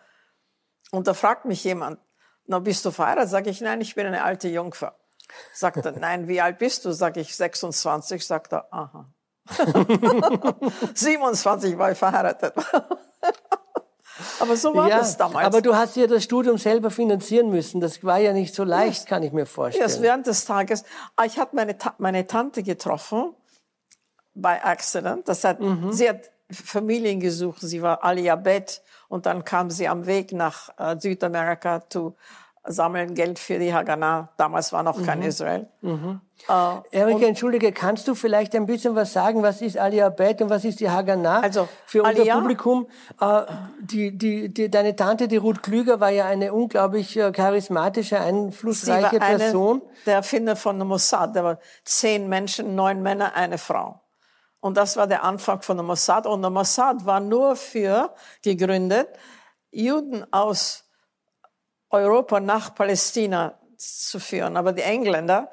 [0.91, 2.01] Und da fragt mich jemand,
[2.47, 3.31] na, bist du verheiratet?
[3.31, 4.99] Sag ich, nein, ich bin eine alte Jungfer.
[5.53, 6.93] Sagt er, nein, wie alt bist du?
[6.93, 8.27] Sag ich, 26.
[8.27, 9.13] Sagt er, aha.
[10.95, 12.55] 27 war ich verheiratet.
[14.41, 15.47] Aber so war das damals.
[15.47, 17.81] aber du hast ja das Studium selber finanzieren müssen.
[17.81, 19.83] Das war ja nicht so leicht, kann ich mir vorstellen.
[19.83, 20.85] Erst während des Tages.
[21.17, 23.35] Ah, Ich hatte meine, Ta meine Tante getroffen
[24.35, 25.29] bei Accident.
[25.29, 25.59] Das hat,
[25.91, 27.61] Sie hat Familien gesucht.
[27.61, 32.17] Sie war Aliabet und dann kam sie am Weg nach äh, Südamerika zu
[32.65, 34.31] sammeln Geld für die Haganah.
[34.37, 35.69] Damals war noch kein Israel.
[36.91, 39.43] Erika, entschuldige, kannst du vielleicht ein bisschen was sagen?
[39.43, 41.41] Was ist Aliyah-Bet und was ist die Haganah?
[41.41, 42.87] Also, Für unser Aliyah- Publikum,
[43.21, 43.43] äh,
[43.81, 48.23] die, die, die, deine Tante, die Ruth Klüger, war ja eine unglaublich äh, charismatische, Sie
[48.23, 49.83] einflussreiche war eine, Person.
[50.07, 51.35] der Erfinder von der Mossad.
[51.37, 54.01] Da waren zehn Menschen, neun Männer, eine Frau.
[54.61, 56.27] Und das war der Anfang von der Mossad.
[56.27, 59.09] Und der Mossad war nur für gegründet,
[59.71, 60.90] Juden aus
[61.91, 64.57] Europa nach Palästina zu führen.
[64.57, 65.51] Aber die Engländer,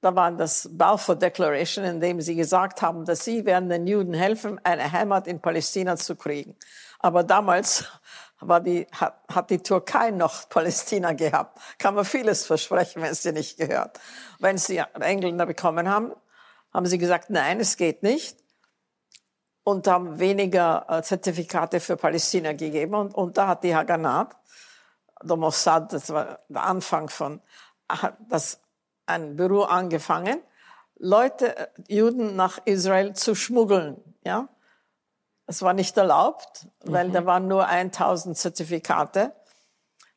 [0.00, 4.12] da war das Balfour Declaration, in dem sie gesagt haben, dass sie werden den Juden
[4.14, 6.56] helfen, eine Heimat in Palästina zu kriegen.
[6.98, 7.84] Aber damals
[8.40, 11.58] war die, hat, hat die Türkei noch Palästina gehabt.
[11.78, 13.98] Kann man vieles versprechen, wenn sie nicht gehört.
[14.38, 16.12] Wenn sie Engländer bekommen haben,
[16.72, 18.36] haben sie gesagt, nein, es geht nicht.
[19.62, 22.94] Und haben weniger äh, Zertifikate für Palästina gegeben.
[22.94, 24.28] Und, und da hat die Haganah,
[25.24, 27.40] der Mossad, das war der Anfang von,
[27.88, 28.60] hat das
[29.06, 30.40] ein Büro angefangen,
[30.96, 34.48] Leute, äh, Juden nach Israel zu schmuggeln, ja.
[35.46, 37.12] Es war nicht erlaubt, weil mhm.
[37.12, 39.34] da waren nur 1000 Zertifikate.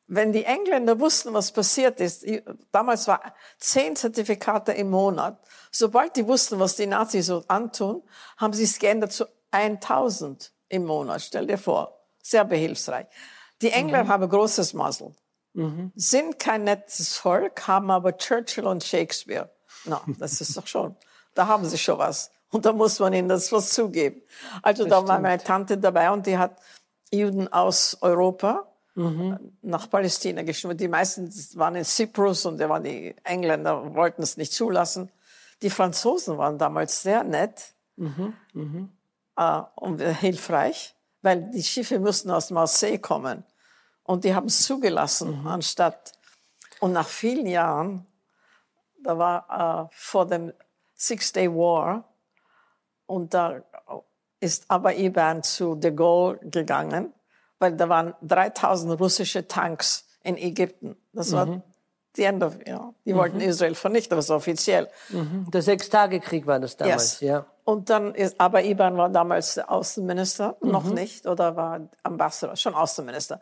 [0.06, 2.24] Wenn die Engländer wussten, was passiert ist,
[2.72, 3.20] damals war
[3.58, 5.38] zehn Zertifikate im Monat.
[5.70, 8.02] Sobald die wussten, was die Nazis so antun,
[8.38, 11.20] haben sie es geändert zu 1000 im Monat.
[11.20, 12.06] Stell dir vor.
[12.22, 13.06] Sehr behilfsreich.
[13.62, 14.08] Die Engländer mhm.
[14.08, 15.12] haben großes Masel.
[15.54, 15.92] Mhm.
[15.96, 19.50] Sind kein nettes Volk, haben aber Churchill und Shakespeare.
[19.84, 20.96] Na, no, das ist doch schon.
[21.34, 22.30] Da haben sie schon was.
[22.50, 24.22] Und da muss man ihnen das was zugeben.
[24.62, 25.08] Also das da stimmt.
[25.08, 26.58] war meine Tante dabei und die hat
[27.10, 29.38] Juden aus Europa mhm.
[29.62, 30.80] nach Palästina geschmuggelt.
[30.80, 35.10] Die meisten waren in Cyprus und da waren die Engländer, wollten es nicht zulassen.
[35.62, 38.34] Die Franzosen waren damals sehr nett mhm.
[38.52, 38.90] Mhm.
[39.36, 43.44] Äh, und hilfreich, weil die Schiffe mussten aus Marseille kommen.
[44.04, 45.46] Und die haben es zugelassen, mhm.
[45.46, 46.12] anstatt.
[46.80, 48.06] Und nach vielen Jahren,
[49.02, 50.52] da war äh, vor dem
[50.94, 52.04] Six-Day War,
[53.06, 53.62] und da
[54.38, 57.12] ist aber IBAN zu de Gaulle gegangen,
[57.58, 60.96] weil da waren 3000 russische Tanks in Ägypten.
[61.12, 61.62] Das war mhm.
[62.18, 62.92] Die Ende, ja.
[63.04, 63.18] Die mhm.
[63.18, 64.88] wollten Israel vernichten, das offiziell.
[65.08, 65.46] Mhm.
[65.50, 67.28] Der Sechstagekrieg war das damals, yes.
[67.28, 67.46] ja.
[67.64, 70.70] Und dann ist, aber Iban war damals Außenminister, mhm.
[70.70, 73.40] noch nicht, oder war Ambassador, schon Außenminister,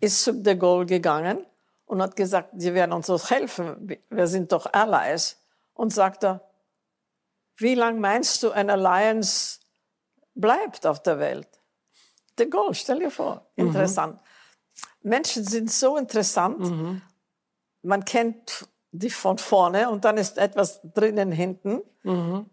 [0.00, 1.46] ist zu de Gaulle gegangen
[1.86, 5.38] und hat gesagt, sie werden uns doch helfen, wir sind doch Allies.
[5.74, 6.40] Und sagt er,
[7.58, 9.60] wie lang meinst du, ein Alliance
[10.34, 11.48] bleibt auf der Welt?
[12.38, 13.46] De Gaulle, stell dir vor.
[13.56, 13.68] Mhm.
[13.68, 14.14] Interessant.
[14.14, 15.10] Mhm.
[15.10, 16.58] Menschen sind so interessant.
[16.58, 17.02] Mhm.
[17.86, 21.82] Man kennt die von vorne und dann ist etwas drinnen hinten.
[22.02, 22.46] Mhm.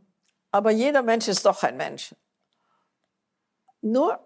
[0.51, 2.15] Aber jeder Mensch ist doch ein Mensch.
[3.81, 4.19] Nur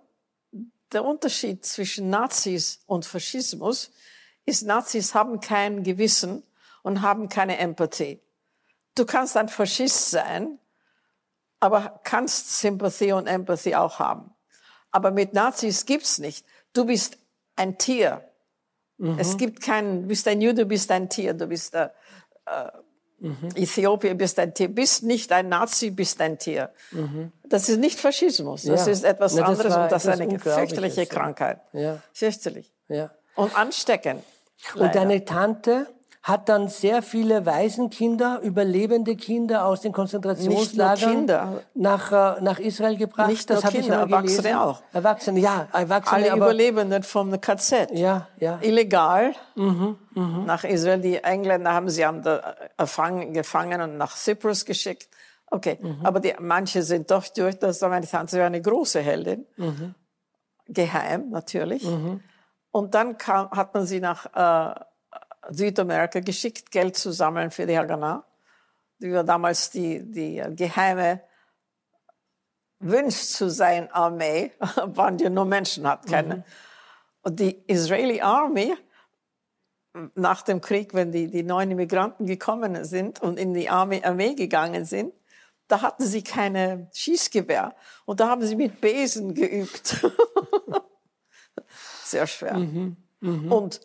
[0.92, 3.92] der Unterschied zwischen Nazis und Faschismus
[4.46, 6.44] ist, Nazis haben kein Gewissen
[6.84, 8.22] und haben keine Empathie.
[8.96, 10.60] Du kannst ein Faschist sein
[11.60, 14.34] aber kannst Sympathie und Empathie auch haben.
[14.92, 16.46] Aber mit Nazis gibt's nicht.
[16.74, 17.18] Du bist
[17.56, 18.27] ein Tier.
[18.98, 19.20] Mhm.
[19.20, 21.90] Es gibt keinen, du bist ein Jude, du bist ein Tier, du bist äh,
[22.46, 22.72] äh,
[23.20, 23.50] mhm.
[23.56, 26.72] Äthiopier, bist ein Tier, bist nicht ein Nazi, bist ein Tier.
[26.92, 27.32] Mhm.
[27.44, 28.92] Das ist nicht Faschismus, das ja.
[28.92, 31.62] ist etwas Na, das anderes und das ist eine fürchterliche Krankheit.
[31.74, 32.02] Ja.
[32.14, 32.74] Fürchterlich.
[32.88, 33.12] Ja.
[33.36, 34.24] Und ansteckend.
[34.76, 35.88] Und deine Tante
[36.28, 41.26] hat dann sehr viele Waisenkinder, überlebende Kinder aus den Konzentrationslagern
[41.74, 43.30] nach, äh, nach Israel gebracht.
[43.30, 44.56] Nicht das nur Kinder, Erwachsene gelesen.
[44.58, 44.82] auch.
[44.92, 46.18] Erwachsene, ja, Erwachsene.
[46.18, 47.92] Alle aber, Überlebenden vom KZ.
[47.94, 48.60] Ja, ja.
[48.62, 50.44] Illegal mhm, mh.
[50.46, 51.00] nach Israel.
[51.00, 55.08] Die Engländer haben sie haben da erfangen, gefangen und nach Cyprus geschickt.
[55.50, 56.00] Okay, mhm.
[56.04, 57.58] aber die, manche sind doch durch.
[57.58, 59.46] Das war meine Tante war eine große Heldin.
[59.56, 59.96] Mhm.
[60.68, 61.86] Geheim, natürlich.
[61.86, 62.20] Mhm.
[62.72, 64.80] Und dann kam, hat man sie nach äh,
[65.50, 68.26] Südamerika geschickt, Geld zu sammeln für die Haganah.
[69.00, 71.22] Die war damals die, die geheime
[72.80, 76.38] Wunsch zu sein Armee, waren die nur Menschen hat keine.
[76.38, 76.44] Mhm.
[77.22, 78.76] Und die Israeli Army,
[80.16, 84.36] nach dem Krieg, wenn die, die neuen Immigranten gekommen sind und in die Armee, Armee
[84.36, 85.14] gegangen sind,
[85.68, 87.76] da hatten sie keine Schießgewehr.
[88.06, 90.06] Und da haben sie mit Besen geübt.
[92.04, 92.58] Sehr schwer.
[92.58, 92.96] Mhm.
[93.20, 93.52] Mhm.
[93.52, 93.82] Und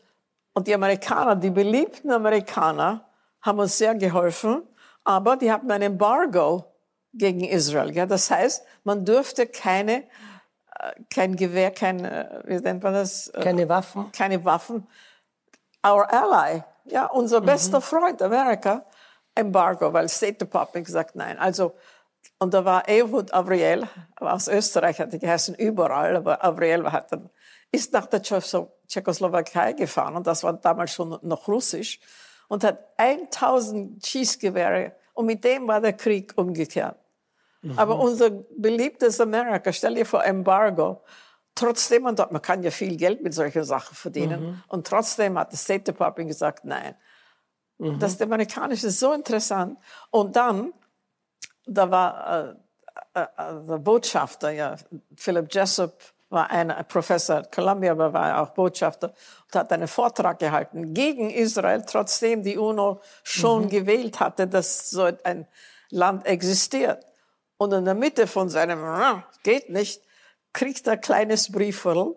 [0.55, 3.09] und die Amerikaner, die beliebten Amerikaner,
[3.41, 4.63] haben uns sehr geholfen,
[5.05, 6.65] aber die hatten ein Embargo
[7.13, 7.95] gegen Israel.
[7.95, 10.05] Ja, das heißt, man durfte keine,
[10.79, 13.29] äh, kein Gewehr, kein, äh, wie nennt man das?
[13.29, 14.11] Äh, keine Waffen.
[14.13, 14.87] Keine Waffen.
[15.85, 17.47] Our ally, ja, unser mhm.
[17.47, 18.85] bester Freund Amerika,
[19.35, 21.39] Embargo, weil State Department gesagt nein.
[21.39, 21.75] Also,
[22.39, 27.31] und da war Ehud Avriel, aus Österreich hat er geheißen überall, aber Avriel hat dann,
[27.73, 28.23] ist nach der
[28.93, 31.99] Tschechoslowakei gefahren und das war damals schon noch russisch
[32.49, 36.97] und hat 1000 Schießgewehre und mit dem war der Krieg umgekehrt.
[37.63, 37.79] Mhm.
[37.79, 41.03] Aber unser beliebtes Amerika, stell dir vor, Embargo,
[41.55, 44.63] trotzdem, und man kann ja viel Geld mit solchen Sachen verdienen, mhm.
[44.69, 46.95] und trotzdem hat das State Department gesagt, nein.
[47.79, 47.99] Mhm.
[47.99, 49.79] Das Amerikanische ist so interessant.
[50.11, 50.73] Und dann,
[51.67, 52.57] da war
[53.15, 54.77] äh, äh, äh der Botschafter, ja,
[55.17, 55.95] Philip Jessup,
[56.33, 59.13] war ein Professor at Columbia, aber war auch Botschafter
[59.45, 63.69] und hat einen Vortrag gehalten gegen Israel, trotzdem die UNO schon mhm.
[63.69, 65.47] gewählt hatte, dass so ein
[65.91, 67.05] Land existiert.
[67.59, 70.03] Und in der Mitte von seinem geht nicht,
[70.53, 72.17] kriegt er ein kleines Briefviertel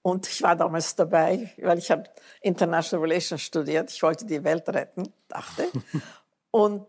[0.00, 2.04] Und ich war damals dabei, weil ich habe
[2.40, 3.90] International Relations studiert.
[3.90, 5.68] Ich wollte die Welt retten, dachte.
[6.50, 6.86] und,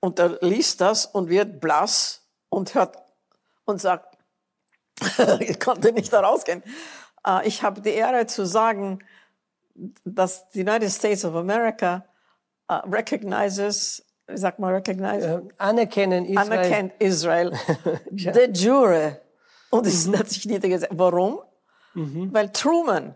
[0.00, 2.96] und er liest das und wird blass und hört
[3.64, 4.07] und sagt,
[5.40, 6.62] ich konnte nicht da rausgehen.
[7.26, 9.00] Äh, ich habe die Ehre zu sagen,
[10.04, 12.04] dass die United States of America
[12.70, 15.24] uh, recognizes, wie sagt man recognize?
[15.24, 16.52] Äh, anerkennen Israel.
[16.52, 17.52] Anerkennt Israel.
[18.10, 18.32] ja.
[18.32, 19.20] De jure.
[19.70, 20.18] Und es mhm.
[20.18, 20.92] hat sich niedergesetzt.
[20.96, 21.40] Warum?
[21.94, 22.32] Mhm.
[22.32, 23.14] Weil Truman,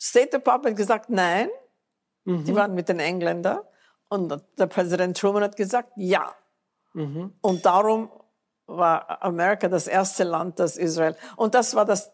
[0.00, 1.48] State Department gesagt, nein.
[2.24, 2.44] Mhm.
[2.44, 3.60] Die waren mit den Engländern.
[4.08, 6.34] Und der Präsident Truman hat gesagt, ja.
[6.92, 7.32] Mhm.
[7.40, 8.10] Und darum
[8.66, 11.16] war Amerika das erste Land, das Israel.
[11.36, 12.10] Und das war das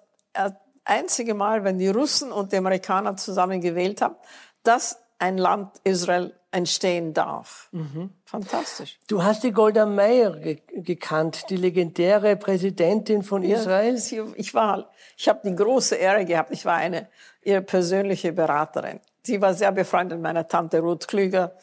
[0.84, 4.16] einzige Mal, wenn die Russen und die Amerikaner zusammen gewählt haben,
[4.62, 7.68] dass ein Land Israel entstehen darf.
[7.72, 8.10] Mhm.
[8.24, 8.98] Fantastisch.
[9.08, 13.96] Du hast die Golda Meir ge gekannt, die legendäre Präsidentin von Israel.
[13.96, 16.50] Ja, ich war, ich habe die große Ehre gehabt.
[16.50, 17.08] Ich war eine
[17.42, 19.00] ihre persönliche Beraterin.
[19.22, 21.56] Sie war sehr befreundet mit meiner Tante Ruth Klüger.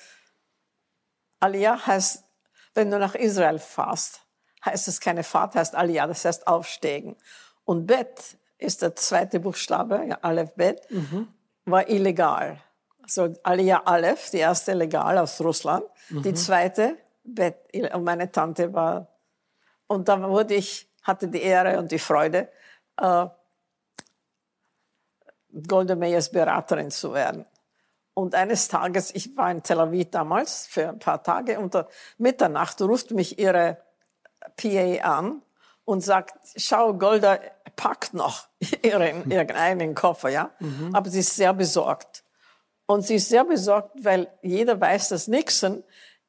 [1.40, 2.24] Aliyah heißt,
[2.74, 4.22] wenn du nach Israel fährst,
[4.66, 7.16] heißt es keine Fahrt, heißt Aliyah, das heißt aufsteigen.
[7.66, 11.28] Und Bet ist der zweite Buchstabe, ja, Aleph Bet, mhm.
[11.66, 12.62] war illegal.
[13.02, 16.24] Also Aliyah Aleph, die erste legal aus Russland, mhm.
[16.24, 17.58] die zweite Bet,
[17.94, 19.08] und meine Tante war,
[19.88, 22.50] und da wurde ich, hatte die Ehre und die Freude,
[22.98, 23.28] äh,
[25.68, 27.46] Golda Meiers Beraterin zu werden.
[28.14, 32.82] Und eines Tages, ich war in Tel Aviv damals für ein paar Tage, unter Mitternacht
[32.82, 33.78] ruft mich ihre
[34.58, 35.42] PA an
[35.86, 37.40] und sagt, schau, Golda
[37.76, 38.48] packt noch
[38.84, 40.52] ihren, eigenen Koffer, ja.
[40.60, 40.94] Mhm.
[40.94, 42.24] Aber sie ist sehr besorgt.
[42.86, 45.84] Und sie ist sehr besorgt, weil jeder weiß, dass Nixon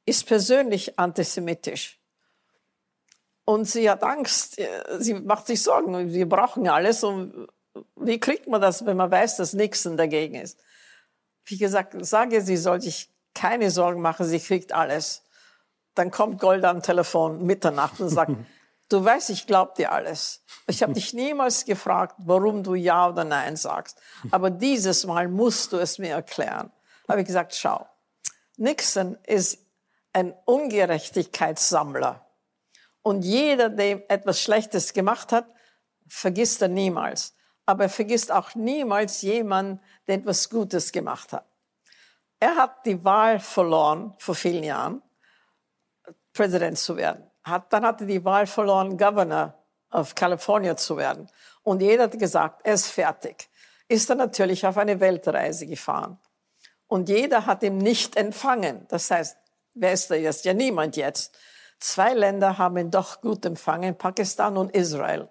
[0.04, 1.98] ist persönlich antisemitisch.
[3.44, 4.68] Und sie hat Angst, äh,
[4.98, 7.02] sie macht sich Sorgen, wir brauchen alles.
[7.02, 7.48] Und
[7.96, 10.58] wie kriegt man das, wenn man weiß, dass Nixon dagegen ist?
[11.44, 15.22] Wie gesagt, sage, sie soll sich keine Sorgen machen, sie kriegt alles.
[16.00, 18.32] Dann kommt Gold am Telefon Mitternacht und sagt,
[18.88, 20.42] du weißt, ich glaube dir alles.
[20.66, 24.00] Ich habe dich niemals gefragt, warum du Ja oder Nein sagst.
[24.30, 26.72] Aber dieses Mal musst du es mir erklären.
[27.06, 27.86] Habe ich gesagt, schau,
[28.56, 29.58] Nixon ist
[30.14, 32.24] ein Ungerechtigkeitssammler.
[33.02, 35.44] Und jeder, der etwas Schlechtes gemacht hat,
[36.08, 37.34] vergisst er niemals.
[37.66, 41.44] Aber er vergisst auch niemals jemanden, der etwas Gutes gemacht hat.
[42.38, 45.02] Er hat die Wahl verloren vor vielen Jahren
[46.40, 47.30] Präsident zu werden.
[47.42, 49.52] Hat, dann hatte die Wahl verloren, Governor
[49.92, 51.28] of California zu werden.
[51.62, 53.50] Und jeder hat gesagt, er ist fertig.
[53.88, 56.18] Ist er natürlich auf eine Weltreise gefahren.
[56.86, 58.86] Und jeder hat ihn nicht empfangen.
[58.88, 59.36] Das heißt,
[59.74, 60.46] wer ist er jetzt?
[60.46, 61.36] Ja, niemand jetzt.
[61.78, 65.28] Zwei Länder haben ihn doch gut empfangen, Pakistan und Israel.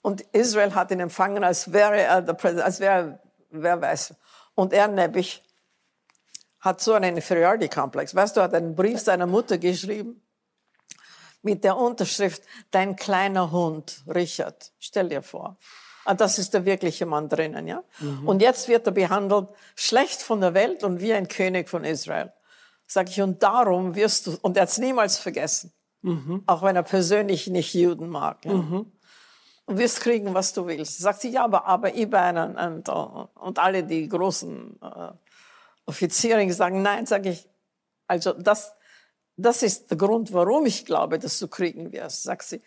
[0.00, 3.18] Und Israel hat ihn empfangen, als wäre er der Präsident, als wäre,
[3.50, 4.14] wer weiß.
[4.54, 5.42] Und er nämlich
[6.64, 8.14] hat so einen Inferiority-Komplex.
[8.14, 10.22] Weißt du, hat einen Brief seiner Mutter geschrieben
[11.42, 14.72] mit der Unterschrift, dein kleiner Hund, Richard.
[14.78, 15.58] Stell dir vor.
[16.06, 17.82] Ah, das ist der wirkliche Mann drinnen, ja?
[18.00, 18.26] Mhm.
[18.26, 22.32] Und jetzt wird er behandelt schlecht von der Welt und wie ein König von Israel.
[22.86, 25.72] Sag ich, und darum wirst du, und er hat es niemals vergessen.
[26.02, 26.44] Mhm.
[26.46, 28.44] Auch wenn er persönlich nicht Juden mag.
[28.44, 28.54] Ja?
[28.54, 28.92] Mhm.
[29.66, 30.98] Und wirst kriegen, was du willst.
[30.98, 35.12] Sagt sie, ja, aber, aber Iban und, und, und alle die großen äh,
[35.86, 37.48] Offiziere sagen, nein, sage ich,
[38.06, 38.74] also das,
[39.36, 42.22] das ist der Grund, warum ich glaube, dass du kriegen wirst.
[42.22, 42.62] Sagt sie,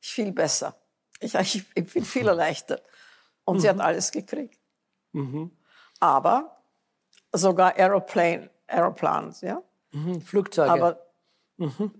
[0.00, 0.76] ich viel besser.
[1.20, 2.82] Ich, ich, ich bin viel erleichtert.
[3.44, 3.60] Und mhm.
[3.60, 3.82] sie hat mhm.
[3.82, 4.58] alles gekriegt.
[5.12, 5.50] Mhm.
[6.00, 6.62] Aber
[7.32, 9.62] sogar Aeroplane, Aeroplanes, ja.
[9.92, 10.20] Mhm.
[10.20, 10.70] Flugzeuge.
[10.70, 11.06] Aber
[11.56, 11.90] mhm.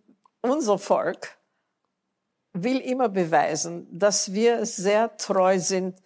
[0.43, 1.37] unser Volk
[2.53, 6.01] will immer beweisen, dass wir sehr treu sind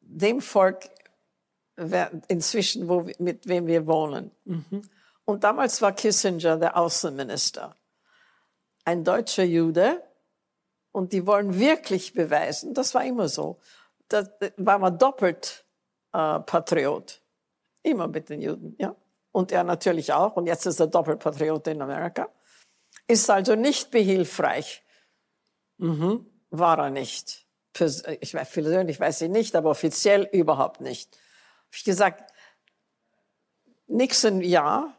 [0.00, 0.90] dem Volk,
[2.28, 4.30] inzwischen, wo, mit wem wir wohnen.
[4.44, 4.82] Mhm.
[5.24, 7.74] Und damals war Kissinger der Außenminister,
[8.84, 10.02] ein deutscher Jude.
[10.92, 13.60] Und die wollen wirklich beweisen, das war immer so,
[14.08, 15.64] da war man doppelt
[16.12, 17.22] äh, Patriot.
[17.82, 18.96] Immer mit den Juden, ja.
[19.32, 20.34] Und er natürlich auch.
[20.36, 22.28] Und jetzt ist er Doppelpatriot in Amerika.
[23.06, 24.82] Ist also nicht behilfreich.
[25.78, 26.26] Mhm.
[26.50, 27.46] War er nicht.
[28.20, 31.16] Ich weiß, persönlich weiß ich nicht, aber offiziell überhaupt nicht
[31.70, 32.32] habe ich gesagt,
[33.86, 34.92] Nixon ja.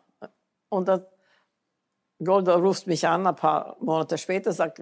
[0.69, 1.01] Und das,
[2.23, 4.81] Golda ruft mich an, ein paar Monate später, sagt,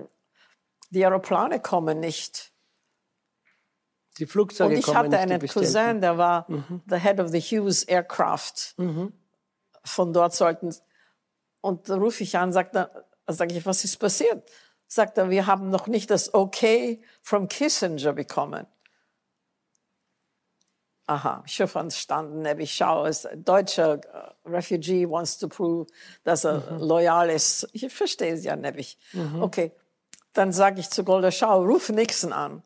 [0.92, 2.52] die Aeroplane kommen nicht.
[4.20, 6.82] Die Flugzeuge Und ich hatte einen Cousin, der war mhm.
[6.88, 8.76] the head of the Hughes Aircraft.
[8.78, 9.14] Mhm.
[9.84, 10.76] Von dort sollten,
[11.62, 14.48] und da rufe ich an, sagt er, sage ich, was ist passiert?
[14.88, 18.68] Sagt er, wir haben noch nicht das Okay from Kissinger bekommen.
[21.10, 25.88] Aha, habe verstanden, ich schaue, ein deutscher äh, Refugee wants to prove,
[26.24, 26.80] dass er mhm.
[26.80, 27.68] loyal ist.
[27.74, 29.00] Ich verstehe es ja nicht.
[29.14, 29.42] Mhm.
[29.42, 29.72] Okay,
[30.34, 32.62] dann sage ich zu Golda, schau, ruf Nixon an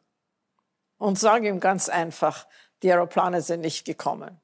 [0.98, 2.46] und sage ihm ganz einfach,
[2.82, 4.41] die Aeroplane sind nicht gekommen.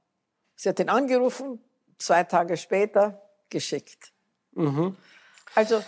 [0.56, 1.62] Sie hat ihn angerufen,
[1.98, 4.14] zwei Tage später geschickt.
[4.54, 4.96] Mhm.
[5.56, 5.84] Also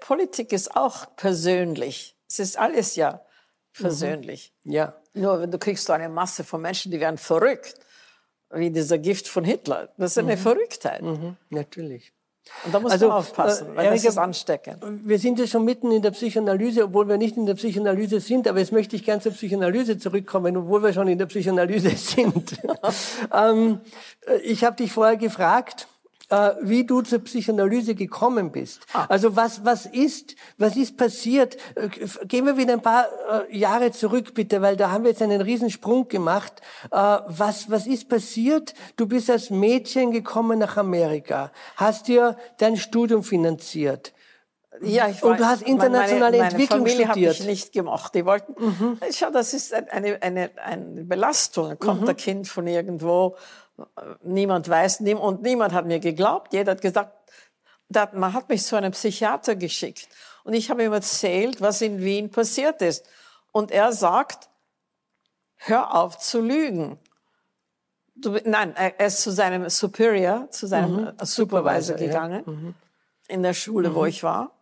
[0.00, 2.16] Politik ist auch persönlich.
[2.28, 3.24] Es ist alles ja
[3.72, 4.52] persönlich.
[4.64, 4.72] Mhm.
[4.72, 4.96] Ja.
[5.16, 7.74] Nur wenn du kriegst so eine Masse von Menschen, die werden verrückt,
[8.50, 9.88] wie dieser Gift von Hitler.
[9.96, 10.40] Das ist eine mhm.
[10.40, 11.02] Verrücktheit.
[11.02, 11.36] Mhm.
[11.50, 12.12] Natürlich.
[12.64, 14.78] Und da muss also, man aufpassen, weil Erika, das ist ansteckend.
[15.04, 18.46] Wir sind ja schon mitten in der Psychoanalyse, obwohl wir nicht in der Psychoanalyse sind,
[18.46, 22.56] aber jetzt möchte ich gern zur Psychoanalyse zurückkommen, obwohl wir schon in der Psychoanalyse sind.
[23.34, 23.80] ähm,
[24.44, 25.88] ich habe dich vorher gefragt,
[26.28, 28.80] äh, wie du zur Psychoanalyse gekommen bist.
[28.92, 29.06] Ah.
[29.08, 31.56] Also was, was ist, was ist passiert?
[31.74, 31.88] Äh,
[32.26, 35.40] gehen wir wieder ein paar äh, Jahre zurück, bitte, weil da haben wir jetzt einen
[35.40, 36.60] Riesensprung gemacht.
[36.90, 38.74] Was, was ist passiert?
[38.96, 44.12] Du bist als Mädchen gekommen nach Amerika, hast dir dein Studium finanziert.
[44.82, 47.40] Ja, ich war, und du hast internationale meine, Entwicklung meine Familie studiert.
[47.40, 48.14] Ich nicht gemacht.
[48.14, 48.98] Die wollten, mhm.
[49.10, 51.78] schau, das ist eine, eine, eine Belastung.
[51.78, 52.08] Kommt mhm.
[52.08, 53.36] ein Kind von irgendwo,
[54.22, 56.52] niemand weiß, und niemand hat mir geglaubt.
[56.52, 57.12] Jeder hat gesagt,
[57.88, 60.08] man hat mich zu einem Psychiater geschickt.
[60.44, 63.06] Und ich habe ihm erzählt, was in Wien passiert ist.
[63.52, 64.48] Und er sagt,
[65.56, 66.98] hör auf zu lügen.
[68.14, 71.12] Du, nein, er ist zu seinem Superior, zu seinem mhm.
[71.22, 72.52] Supervisor, Supervisor gegangen, ja.
[72.52, 72.74] mhm.
[73.28, 73.94] in der Schule, mhm.
[73.94, 74.52] wo ich war,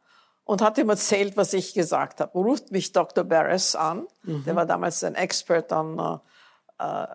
[0.44, 2.36] und hat ihm erzählt, was ich gesagt habe.
[2.36, 3.24] Ruft mich Dr.
[3.24, 4.56] Barris an, der mhm.
[4.56, 6.20] war damals ein Expert an
[6.78, 7.06] äh, äh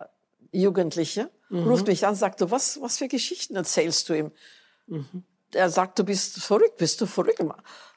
[0.52, 1.68] Jugendliche mhm.
[1.68, 4.32] ruft mich an, sagt du, was, was für Geschichten erzählst du ihm?
[4.86, 5.24] Mhm.
[5.52, 7.42] Er sagt, du bist verrückt, bist du verrückt?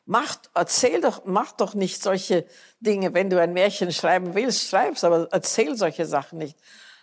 [0.06, 2.46] Mach, erzähl doch, mach doch nicht solche
[2.80, 3.14] Dinge.
[3.14, 6.58] Wenn du ein Märchen schreiben willst, schreib's, aber erzähl solche Sachen nicht.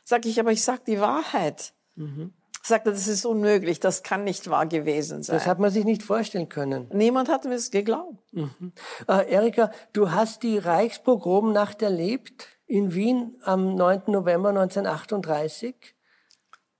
[0.04, 1.72] Sag ich, aber ich sag die Wahrheit.
[1.94, 2.32] Mhm.
[2.62, 5.36] Sagte, das ist unmöglich, das kann nicht wahr gewesen sein.
[5.36, 6.90] Das hat man sich nicht vorstellen können.
[6.92, 8.18] Niemand hat mir es geglaubt.
[8.32, 8.72] Mhm.
[9.08, 14.02] Äh, Erika, du hast die Reichspogromnacht erlebt in Wien am 9.
[14.08, 15.74] November 1938.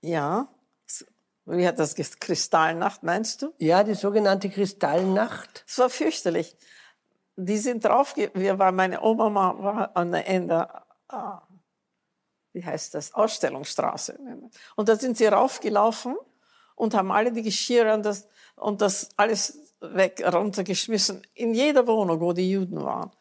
[0.01, 0.47] Ja.
[1.45, 3.53] Wie hat das Kristallnacht, meinst du?
[3.57, 5.63] Ja, die sogenannte Kristallnacht.
[5.67, 6.55] Es war fürchterlich.
[7.35, 10.67] Die sind drauf, wir waren, meine Oma war an der Ende,
[11.07, 11.41] ah,
[12.53, 14.19] wie heißt das, Ausstellungsstraße.
[14.75, 16.15] Und da sind sie raufgelaufen
[16.75, 21.25] und haben alle die Geschirre und das, und das alles weg, runtergeschmissen.
[21.33, 23.11] In jeder Wohnung, wo die Juden waren.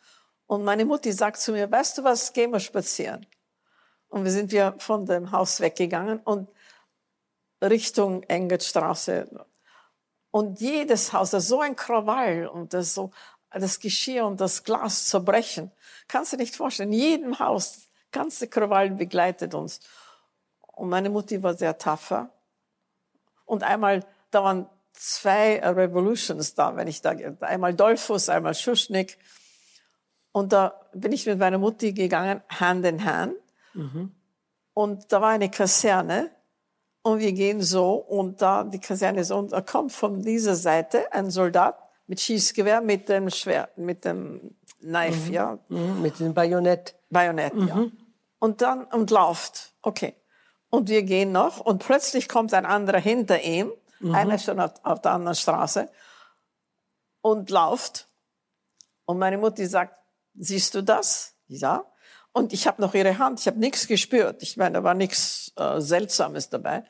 [0.47, 3.27] Und meine Mutti sagt zu mir, weißt du was, gehen wir spazieren.
[4.09, 6.49] Und wir sind wir von dem Haus weggegangen und
[7.63, 9.47] Richtung Engelstraße.
[10.31, 13.11] Und jedes Haus, das ist so ein Krawall und das so,
[13.51, 15.73] das Geschirr und das Glas zerbrechen.
[16.07, 16.93] Kannst du nicht vorstellen.
[16.93, 19.81] In jedem Haus, ganze Krawall begleitet uns.
[20.61, 22.31] Und meine Mutti war sehr tapfer.
[23.45, 29.17] Und einmal, da waren zwei Revolutions da, wenn ich da, einmal Dolphus, einmal Schuschnigg.
[30.33, 33.35] Und da bin ich mit meiner Mutti gegangen, Hand in Hand.
[33.75, 34.15] Mhm.
[34.75, 36.31] Und da war eine Kaserne
[37.03, 41.13] und wir gehen so und da die Kaserne so und da kommt von dieser Seite
[41.13, 45.33] ein Soldat mit Schießgewehr, mit dem Schwert, mit dem Knife, mhm.
[45.33, 45.59] ja.
[45.69, 46.03] Mhm.
[46.03, 46.95] Mit dem Bajonett.
[47.11, 47.69] Bajonett, mhm.
[47.69, 47.87] ja.
[48.39, 49.73] Und dann, und läuft.
[49.83, 50.15] Okay.
[50.71, 54.15] Und wir gehen noch und plötzlich kommt ein anderer hinter ihm, mhm.
[54.15, 55.89] einer schon auf, auf der anderen Straße
[57.23, 58.09] und läuft.
[59.05, 59.95] Und meine Mutti sagt,
[60.35, 61.35] siehst du das?
[61.47, 61.85] Ja.
[62.33, 64.43] Und ich habe noch ihre Hand, ich habe nichts gespürt.
[64.43, 66.85] Ich meine, da war nichts äh, Seltsames dabei.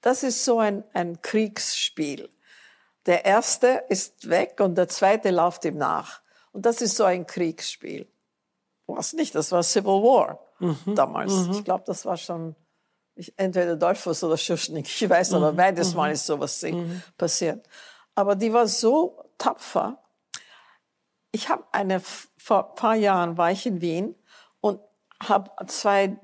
[0.00, 2.30] Das ist so ein, ein Kriegsspiel.
[3.06, 6.22] Der erste ist weg und der zweite läuft ihm nach.
[6.52, 8.08] Und das ist so ein Kriegsspiel.
[8.86, 10.94] Was nicht, das war Civil War mhm.
[10.94, 11.32] damals.
[11.32, 11.52] Mhm.
[11.52, 12.56] Ich glaube, das war schon
[13.14, 14.88] ich, entweder Dolphus oder Schuschnigg.
[14.88, 15.56] Ich weiß aber, mhm.
[15.56, 16.14] beides Mal mhm.
[16.14, 17.02] ist sowas mhm.
[17.16, 17.68] passiert.
[18.14, 20.02] Aber die war so tapfer.
[21.32, 24.14] Ich habe eine, vor ein paar Jahren war ich in Wien
[25.22, 26.18] habe zwei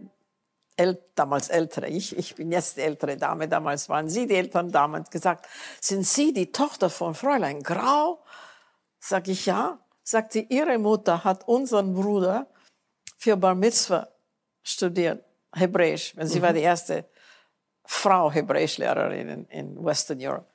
[0.76, 4.70] äl damals ältere, ich, ich bin jetzt die ältere Dame, damals waren Sie die älteren
[4.72, 5.46] Dame, und gesagt,
[5.80, 8.22] sind Sie die Tochter von Fräulein Grau?
[8.98, 9.78] Sag ich ja.
[10.04, 12.46] Sagt sie, Ihre Mutter hat unseren Bruder
[13.16, 14.08] für Bar Mitzvah
[14.62, 15.24] studiert,
[15.54, 16.14] Hebräisch.
[16.22, 16.42] Sie mhm.
[16.42, 17.04] war die erste
[17.84, 20.46] Frau Hebräischlehrerin in, in Western Europe.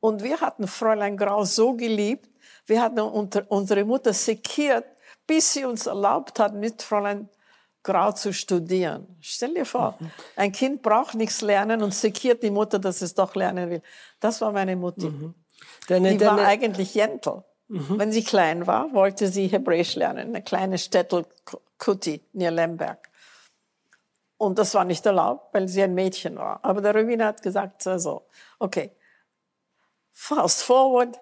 [0.00, 2.28] Und wir hatten Fräulein Grau so geliebt,
[2.66, 4.84] wir hatten unter, unsere Mutter sekiert,
[5.26, 7.41] bis sie uns erlaubt hat, mit Fräulein Grau
[8.14, 9.16] zu studieren.
[9.20, 10.10] Stell dir vor, mhm.
[10.36, 13.82] ein Kind braucht nichts lernen und sekiert die Mutter, dass es doch lernen will.
[14.20, 15.08] Das war meine Mutti.
[15.08, 15.34] Mhm.
[15.88, 17.42] Deine, die deine, war eigentlich Jentel.
[17.68, 17.98] Mhm.
[17.98, 20.28] Wenn sie klein war, wollte sie Hebräisch lernen.
[20.28, 21.26] Eine kleine Städtel
[21.78, 23.10] Kuti, near Lemberg.
[24.36, 26.60] Und das war nicht erlaubt, weil sie ein Mädchen war.
[26.62, 28.22] Aber der Rabbiner hat gesagt, so,
[28.58, 28.90] okay,
[30.12, 31.18] fast forward,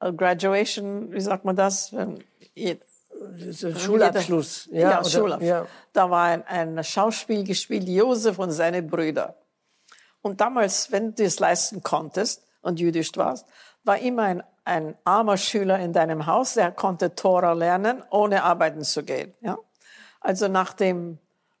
[0.00, 1.94] graduation, wie sagt man das?
[3.76, 4.68] Schulabschluss.
[4.70, 5.48] Ja, ja, oder, Schulabschluss.
[5.48, 5.66] Ja.
[5.92, 9.36] Da war ein, ein Schauspiel gespielt, Josef und seine Brüder.
[10.22, 13.46] Und damals, wenn du es leisten konntest und jüdisch warst,
[13.84, 18.82] war immer ein, ein armer Schüler in deinem Haus, der konnte Tora lernen, ohne arbeiten
[18.82, 19.34] zu gehen.
[19.40, 19.58] Ja?
[20.20, 21.18] Also nachdem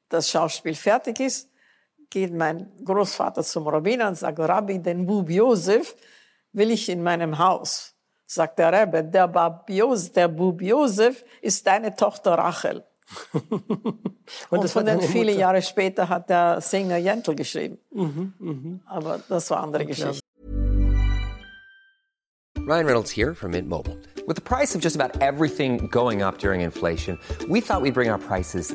[0.08, 1.50] das Schauspiel fertig ist,
[2.10, 5.94] geht mein Großvater zum Rabbiner und sagt, Rabbi, den Bub Josef
[6.52, 7.94] will ich in meinem Haus.
[8.30, 12.84] Sagt der Rebbe, der, Bab Josef, der Bub Josef ist deine Tochter Rachel.
[13.32, 14.02] und,
[14.50, 17.78] und von den viele Jahre später hat der Sänger Jentl geschrieben.
[17.90, 18.80] Mhm, mh.
[18.84, 20.20] Aber das war andere Geschichte.
[22.66, 23.96] Ryan Reynolds here from Mint Mobile.
[24.26, 27.18] With the price of just about everything going up during inflation,
[27.48, 28.74] we thought we'd bring our prices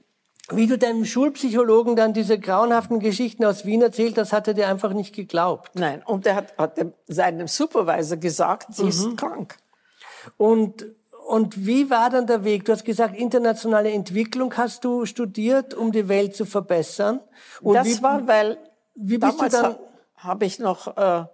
[0.49, 4.67] wie du deinem Schulpsychologen dann diese grauenhaften Geschichten aus Wien erzählt hast, hat er dir
[4.67, 5.71] einfach nicht geglaubt.
[5.75, 8.89] Nein, und er hat, hat seinem Supervisor gesagt, sie mhm.
[8.89, 9.57] ist krank.
[10.37, 10.85] Und,
[11.27, 12.65] und wie war dann der Weg?
[12.65, 17.21] Du hast gesagt, internationale Entwicklung hast du studiert, um die Welt zu verbessern.
[17.61, 18.57] Und das wie, war, weil
[18.95, 19.75] wie bist damals du dann?
[20.15, 21.25] Habe ich noch, äh,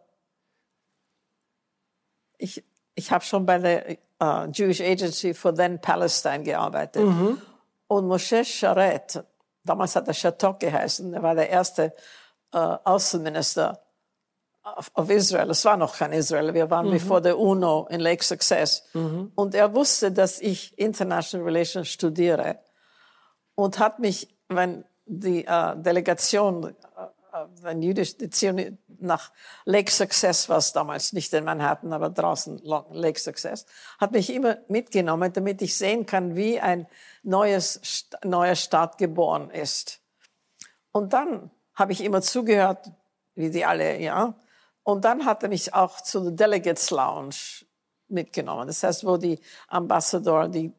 [2.38, 2.64] ich,
[2.96, 7.04] ich habe schon bei der uh, Jewish Agency for Then Palestine gearbeitet.
[7.04, 7.42] Mhm.
[7.88, 9.24] Und Moshe Sharet,
[9.64, 11.94] damals hat er Chateau geheißen, er war der erste
[12.54, 13.82] äh, Außenminister
[14.64, 15.50] auf, auf, Israel.
[15.50, 16.92] Es war noch kein Israel, wir waren mhm.
[16.92, 18.84] bevor der UNO in Lake Success.
[18.94, 19.32] Mhm.
[19.36, 22.60] Und er wusste, dass ich International Relations studiere
[23.56, 26.76] und hat mich, wenn die äh, Delegation
[27.64, 28.16] ein jüdisch,
[29.00, 29.32] nach
[29.66, 32.62] Lake Success war es damals, nicht in Manhattan, aber draußen
[32.92, 33.66] Lake Success,
[34.00, 36.88] hat mich immer mitgenommen, damit ich sehen kann, wie ein
[37.24, 40.00] neues, neuer Staat geboren ist.
[40.92, 42.92] Und dann habe ich immer zugehört,
[43.36, 44.34] wie die alle, ja.
[44.84, 47.36] Und dann hat er mich auch zu der Delegates Lounge
[48.08, 48.68] mitgenommen.
[48.68, 50.72] Das heißt, wo die Ambassador, die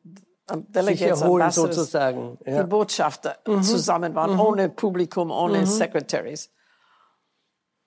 [0.57, 2.39] Delegates, erholen sozusagen.
[2.45, 2.63] Ja.
[2.63, 3.63] Die Botschafter mhm.
[3.63, 4.41] zusammen waren, mhm.
[4.41, 5.67] ohne Publikum, ohne mhm.
[5.67, 6.51] Secretaries.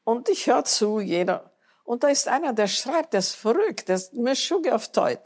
[0.03, 1.51] Und ich höre zu, jeder.
[1.83, 5.19] Und da ist einer, der schreibt, der ist verrückt, der ist Meschuge auf Teut.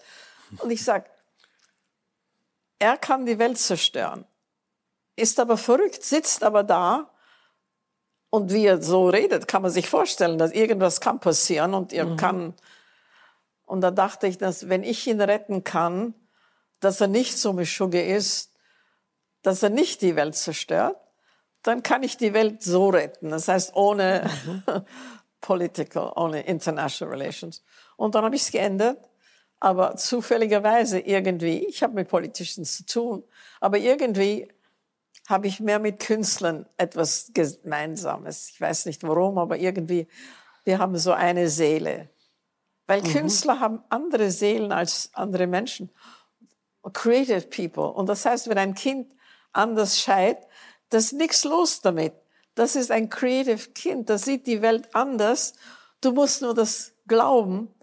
[0.59, 1.05] Und ich sage,
[2.79, 4.25] er kann die Welt zerstören,
[5.15, 7.09] ist aber verrückt, sitzt aber da
[8.29, 12.05] und wie er so redet, kann man sich vorstellen, dass irgendwas kann passieren und er
[12.05, 12.17] mhm.
[12.17, 12.53] kann.
[13.65, 16.13] Und da dachte ich, dass wenn ich ihn retten kann,
[16.79, 18.51] dass er nicht so Mischugge ist,
[19.41, 20.97] dass er nicht die Welt zerstört,
[21.61, 23.29] dann kann ich die Welt so retten.
[23.29, 24.63] Das heißt, ohne mhm.
[25.41, 27.63] political, ohne international relations.
[27.97, 28.97] Und dann habe ich es geändert.
[29.59, 33.23] Aber zufälligerweise irgendwie, ich habe mit Politischen zu tun,
[33.61, 34.51] aber irgendwie
[35.27, 38.49] habe ich mehr mit Künstlern etwas Gemeinsames.
[38.49, 40.07] Ich weiß nicht warum, aber irgendwie,
[40.65, 42.09] wir haben so eine Seele.
[42.85, 43.07] Weil mhm.
[43.07, 45.89] Künstler haben andere Seelen als andere Menschen
[46.93, 47.85] creative people.
[47.85, 49.11] Und das heißt, wenn ein Kind
[49.51, 50.45] anders scheit,
[50.89, 52.13] das ist nichts los damit.
[52.55, 55.53] Das ist ein creative Kind, das sieht die Welt anders.
[56.01, 57.73] Du musst nur das glauben.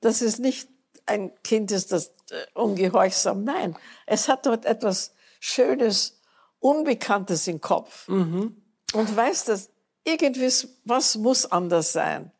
[0.00, 0.68] Das ist nicht
[1.06, 3.44] ein Kind, ist das äh, ungehorsam.
[3.44, 6.20] Nein, es hat dort etwas Schönes,
[6.60, 8.06] Unbekanntes im Kopf.
[8.08, 8.56] Mhm.
[8.94, 9.70] Und weiß, dass
[10.04, 10.52] irgendwie
[10.84, 12.30] was muss anders sein.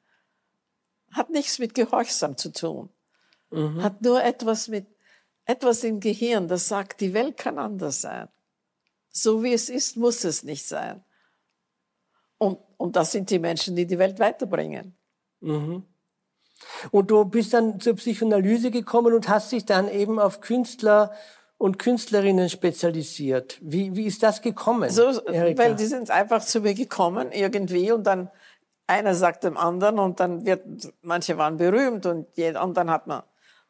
[1.13, 2.89] Hat nichts mit Gehorsam zu tun.
[3.51, 3.83] Mhm.
[3.83, 4.87] Hat nur etwas mit
[5.45, 8.29] etwas im Gehirn, das sagt, die Welt kann anders sein.
[9.11, 11.05] So wie es ist, muss es nicht sein.
[12.39, 14.97] Und, und das sind die Menschen, die die Welt weiterbringen.
[15.41, 15.85] Mhm.
[16.91, 21.13] Und du bist dann zur Psychoanalyse gekommen und hast dich dann eben auf Künstler
[21.59, 23.59] und Künstlerinnen spezialisiert.
[23.63, 24.91] Wie, wie ist das gekommen?
[24.91, 28.31] So, weil die sind einfach zu mir gekommen irgendwie und dann
[28.87, 30.65] einer sagt dem anderen und dann wird,
[31.03, 33.23] manche waren berühmt und, jeder, und dann hat man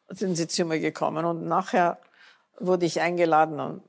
[0.09, 1.99] sind sie zu mir gekommen und nachher
[2.59, 3.81] wurde ich eingeladen am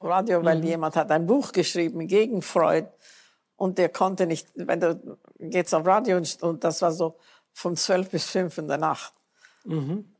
[0.00, 0.64] Radio, weil mhm.
[0.64, 2.88] jemand hat ein Buch geschrieben gegen Freud
[3.56, 7.16] und der konnte nicht, wenn du geht's auf Radio und, das war so
[7.52, 9.12] von zwölf bis fünf in der Nacht.
[9.64, 10.12] Mhm.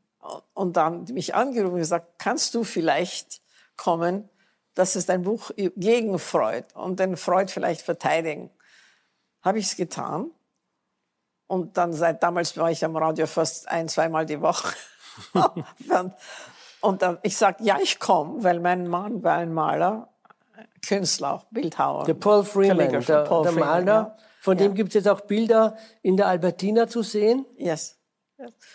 [0.53, 3.41] Und dann mich angerufen und gesagt, kannst du vielleicht
[3.75, 4.29] kommen?
[4.73, 8.49] Das ist ein Buch gegen Freud und den Freud vielleicht verteidigen.
[9.41, 10.31] habe ich es getan.
[11.47, 14.73] Und dann seit damals war ich am Radio fast ein, zweimal die Woche.
[16.81, 20.09] und dann, ich sage, ja, ich komme, weil mein Mann war ein Maler,
[20.85, 22.05] Künstler, auch Bildhauer.
[22.05, 23.93] Der Paul Freeman, der, Paul der Freeman, Maler.
[23.93, 24.17] ja.
[24.41, 27.45] Von dem gibt es jetzt auch Bilder in der Albertina zu sehen.
[27.57, 27.97] Yes.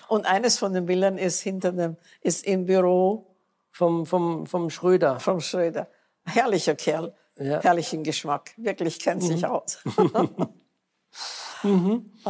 [0.09, 3.37] Und eines von den Bildern ist hinter dem, ist im Büro
[3.71, 5.21] vom, vom, vom Schröder.
[5.21, 5.89] vom Schröder.
[6.25, 7.61] Herrlicher Kerl, Ja.
[7.63, 9.79] herrlichen Geschmack, wirklich kennt sich aus.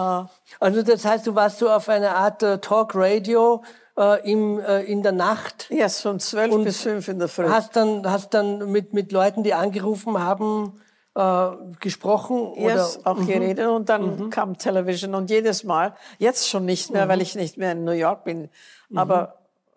[0.59, 3.63] Also das heißt, du warst so auf einer Art äh, Talk-Radio
[3.99, 5.69] äh, im, äh, in der Nacht.
[5.71, 7.49] Yes, von zwölf Und bis fünf in der Früh.
[7.49, 10.81] Hast dann, hast dann mit, mit Leuten, die angerufen haben,
[11.15, 12.55] äh, gesprochen?
[12.57, 13.11] Yes, oder?
[13.11, 17.35] auch geredet und dann kam Television und jedes Mal, jetzt schon nicht mehr, weil ich
[17.35, 18.49] nicht mehr in New York bin,
[18.95, 19.35] aber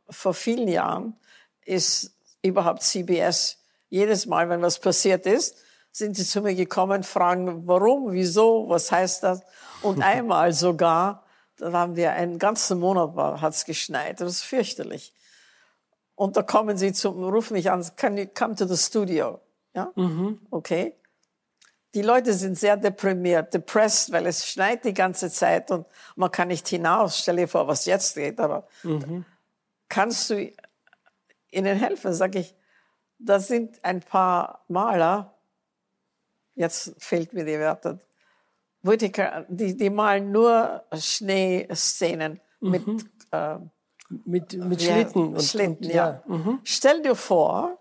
[0.10, 1.16] vor vielen Jahren
[1.66, 2.14] ist
[2.44, 3.58] überhaupt CBS
[3.90, 5.58] jedes Mal, wenn was passiert ist,
[5.92, 9.42] sind sie zu mir gekommen, fragen, warum, wieso, was heißt das?
[9.82, 11.24] Und einmal sogar,
[11.62, 15.14] da waren wir einen ganzen Monat, war, hat's geschneit, das ist fürchterlich.
[16.16, 19.40] Und da kommen sie zum, rufen mich an, can you come to the studio?
[19.76, 19.94] Ja,
[20.50, 20.96] okay.
[21.94, 25.86] Die Leute sind sehr deprimiert, depressed, weil es schneit die ganze Zeit und
[26.16, 27.20] man kann nicht hinaus.
[27.20, 28.68] Stell dir vor, was jetzt geht, aber
[29.88, 30.52] kannst du
[31.52, 32.14] ihnen helfen?
[32.14, 32.56] Sag ich,
[33.20, 35.38] das sind ein paar Maler,
[36.56, 38.00] jetzt fehlt mir die Wörter,
[38.84, 42.84] Whittaker, die, die malen nur Schneeszenen mit
[43.32, 43.58] äh,
[44.26, 45.34] Mit, mit ja, Schlitten.
[45.36, 46.22] Und, Schlitten, und, ja.
[46.64, 47.78] Stell dir vor,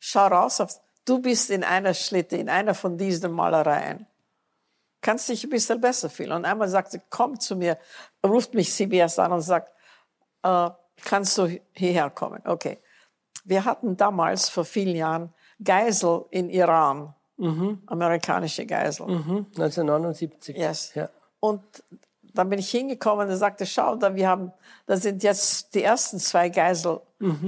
[0.00, 4.06] schau raus, auf, du bist in einer Schlitte, in einer von diesen Malereien.
[5.00, 6.32] Kannst dich ein bisschen besser fühlen.
[6.32, 7.78] Und einmal sagt sie, komm zu mir,
[8.26, 9.70] ruft mich CBS an und sagt,
[10.42, 10.70] äh,
[11.04, 12.42] kannst du hierher kommen?
[12.44, 12.78] Okay.
[13.44, 17.14] Wir hatten damals, vor vielen Jahren, Geisel in Iran.
[17.38, 19.06] Amerikanische Geisel.
[19.06, 20.56] Mhm, 1979.
[20.56, 20.94] Yes.
[20.94, 21.10] Ja.
[21.40, 21.62] Und
[22.22, 24.52] dann bin ich hingekommen und sagte, schau, da, wir haben,
[24.86, 27.00] da sind jetzt die ersten zwei Geisel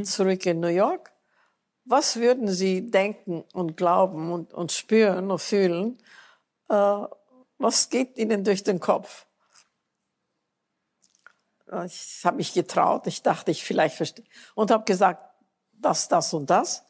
[0.05, 1.12] zurück in New York.
[1.84, 5.99] Was würden Sie denken und glauben und, und spüren und fühlen?
[6.68, 7.05] Äh,
[7.59, 9.26] was geht Ihnen durch den Kopf?
[11.84, 13.07] Ich habe mich getraut.
[13.07, 14.24] Ich dachte, ich vielleicht verstehe.
[14.55, 15.24] Und habe gesagt,
[15.72, 16.84] das, das und das.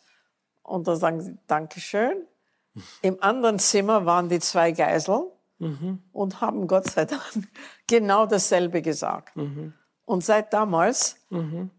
[0.63, 2.27] Und dann sagen sie, Dankeschön.
[3.03, 5.27] Im anderen Zimmer waren die zwei Geiseln
[6.13, 7.23] und haben Gott sei Dank
[7.87, 9.37] genau dasselbe gesagt.
[10.05, 11.17] Und seit damals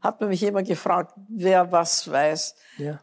[0.02, 2.56] hat man mich immer gefragt, wer was weiß.
[2.78, 3.00] Ja.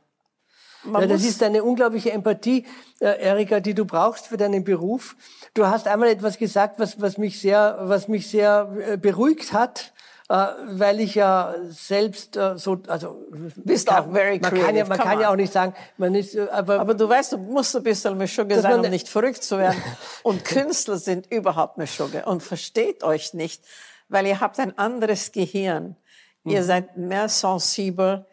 [0.93, 2.67] Ja, das ist eine unglaubliche Empathie,
[3.01, 5.17] äh, Erika, die du brauchst für deinen Beruf.
[5.55, 9.94] Du hast einmal etwas gesagt, was, was mich sehr, was mich sehr äh, beruhigt hat,
[10.29, 14.89] äh, weil ich ja selbst äh, so, also Bist auch very man kann ja, creative,
[14.89, 17.39] man come kann ja auch nicht sagen, man ist, äh, aber, Aber du weißt, du
[17.39, 19.83] musst ein bisschen Mischugge sein, um nicht verrückt zu werden.
[20.23, 23.63] Und Künstler sind überhaupt Mischugge und versteht euch nicht,
[24.09, 25.97] weil ihr habt ein anderes Gehirn.
[26.45, 26.65] Ihr Mhm.
[26.65, 28.27] seid mehr sensibel,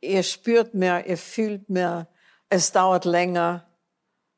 [0.00, 2.08] ihr spürt mehr, ihr fühlt mehr,
[2.48, 3.66] es dauert länger.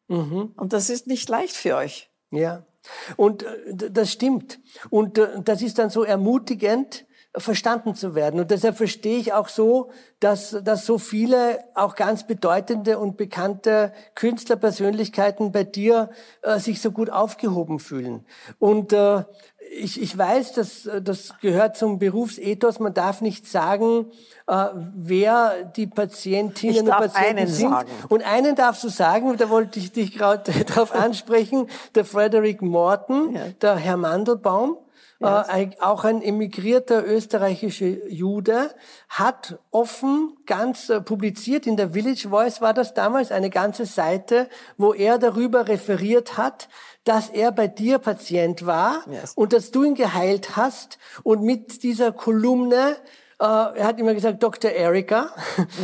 [0.08, 0.52] Mhm.
[0.56, 2.10] Und das ist nicht leicht für euch.
[2.30, 2.64] Ja,
[3.16, 4.60] und äh, das stimmt.
[4.90, 7.06] Und äh, das ist dann so ermutigend,
[7.36, 8.40] verstanden zu werden.
[8.40, 13.92] Und deshalb verstehe ich auch so, dass, dass so viele auch ganz bedeutende und bekannte
[14.14, 16.10] Künstlerpersönlichkeiten bei dir
[16.42, 18.24] äh, sich so gut aufgehoben fühlen.
[18.58, 19.24] Und äh,
[19.78, 22.78] ich, ich weiß, dass das gehört zum Berufsethos.
[22.80, 24.06] Man darf nicht sagen,
[24.46, 27.70] äh, wer die Patientinnen und Patienten sind.
[27.70, 27.88] sagen.
[28.10, 33.34] Und einen darfst du sagen, da wollte ich dich gerade drauf ansprechen, der Frederick Morton,
[33.34, 33.40] Ja.
[33.62, 34.76] der Herr Mandelbaum,
[35.22, 38.70] äh, ein, auch ein emigrierter österreichischer Jude,
[39.08, 44.48] hat offen ganz äh, publiziert, in der Village Voice war das damals, eine ganze Seite,
[44.76, 46.68] wo er darüber referiert hat,
[47.04, 49.32] dass er bei dir Patient war Yes.
[49.34, 52.96] und dass du ihn geheilt hast und mit dieser Kolumne
[53.40, 54.70] äh, er hat immer gesagt, Dr.
[54.86, 55.30] Erika.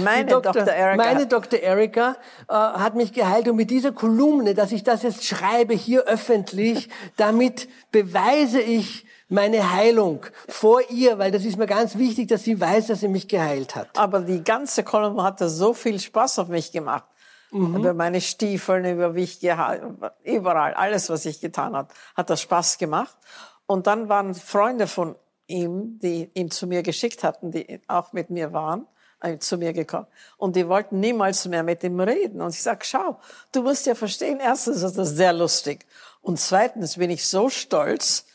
[0.04, 0.68] Meine Die Dr.
[0.68, 0.96] Erika.
[1.04, 1.58] Meine Dr.
[1.58, 2.16] Erika
[2.48, 6.88] äh, hat mich geheilt und mit dieser Kolumne, dass ich das jetzt schreibe hier öffentlich,
[7.16, 12.60] damit beweise ich meine Heilung vor ihr, weil das ist mir ganz wichtig, dass sie
[12.60, 13.96] weiß, dass sie mich geheilt hat.
[13.96, 17.04] Aber die ganze Kolumne hatte so viel Spaß auf mich gemacht.
[17.50, 22.76] Über meine Stiefeln, über wie ich überall, alles, was ich getan hat, hat das Spaß
[22.76, 23.16] gemacht.
[23.64, 25.14] Und dann waren Freunde von
[25.46, 28.86] ihm, die ihn zu mir geschickt hatten, die auch mit mir waren,
[29.20, 30.06] äh, zu mir gekommen.
[30.36, 32.42] Und die wollten niemals mehr mit ihm reden.
[32.42, 33.18] Und ich sag, schau,
[33.52, 35.86] du musst ja verstehen, erstens ist das sehr lustig.
[36.20, 38.26] Und zweitens bin ich so stolz,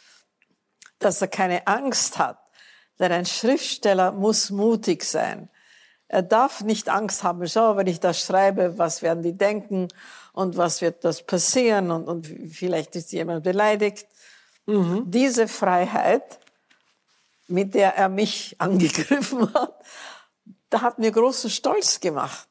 [1.03, 2.39] dass er keine Angst hat.
[2.99, 5.49] Denn ein Schriftsteller muss mutig sein.
[6.07, 9.87] Er darf nicht Angst haben, schau, wenn ich das schreibe, was werden die denken?
[10.33, 14.07] und was wird das passieren und, und vielleicht ist jemand beleidigt.
[15.05, 16.39] Diese Freiheit,
[17.47, 19.73] mit der er mich angegriffen hat,
[20.69, 22.47] da hat mir großen Stolz gemacht,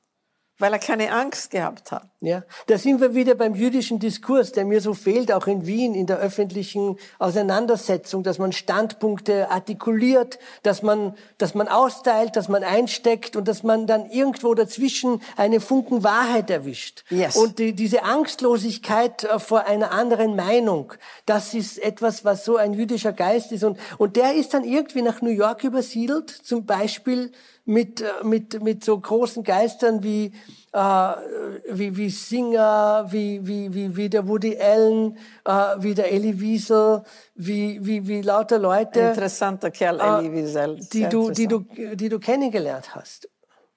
[0.58, 2.08] weil er keine Angst gehabt hat.
[2.24, 5.92] Ja, da sind wir wieder beim jüdischen Diskurs, der mir so fehlt, auch in Wien
[5.92, 12.62] in der öffentlichen Auseinandersetzung, dass man Standpunkte artikuliert, dass man, dass man austeilt, dass man
[12.62, 17.02] einsteckt und dass man dann irgendwo dazwischen eine Funken Wahrheit erwischt.
[17.10, 17.34] Yes.
[17.34, 20.92] Und die, diese Angstlosigkeit äh, vor einer anderen Meinung,
[21.26, 23.64] das ist etwas, was so ein jüdischer Geist ist.
[23.64, 27.32] Und, und der ist dann irgendwie nach New York übersiedelt, zum Beispiel
[27.64, 30.30] mit, äh, mit, mit so großen Geistern wie,
[30.72, 30.78] äh,
[31.70, 37.02] wie, wie Singer, wie, wie, wie, wie der Woody Allen, äh, wie der Elie Wiesel,
[37.34, 40.80] wie, wie, wie lauter Leute, Interessanter Kerl, äh, Elie Wiesel.
[40.92, 43.28] die du, die du, die du kennengelernt hast.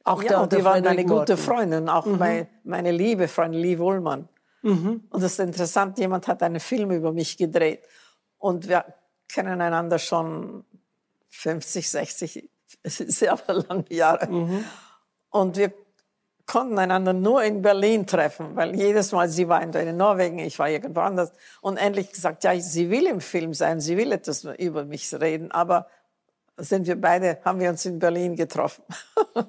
[0.05, 1.35] Auch Ja, der, und die waren meine gute.
[1.35, 2.17] Freundin, auch Mhm.
[2.19, 4.29] meine, meine liebe Freundin Lee Wohlmann.
[4.61, 7.83] Und das ist interessant, jemand hat einen Film über mich gedreht.
[8.39, 8.83] Und wir
[9.27, 10.63] kennen einander schon
[11.29, 12.49] 50, 60,
[12.83, 14.27] sehr lange Jahre.
[15.29, 15.73] Und wir
[16.45, 20.69] konnten einander nur in Berlin treffen, weil jedes Mal, sie war in Norwegen, ich war
[20.69, 21.31] irgendwo anders.
[21.61, 25.51] Und endlich gesagt, ja, sie will im Film sein, sie will etwas über mich reden,
[25.51, 25.87] aber
[26.57, 28.83] sind wir beide, haben wir uns in Berlin getroffen.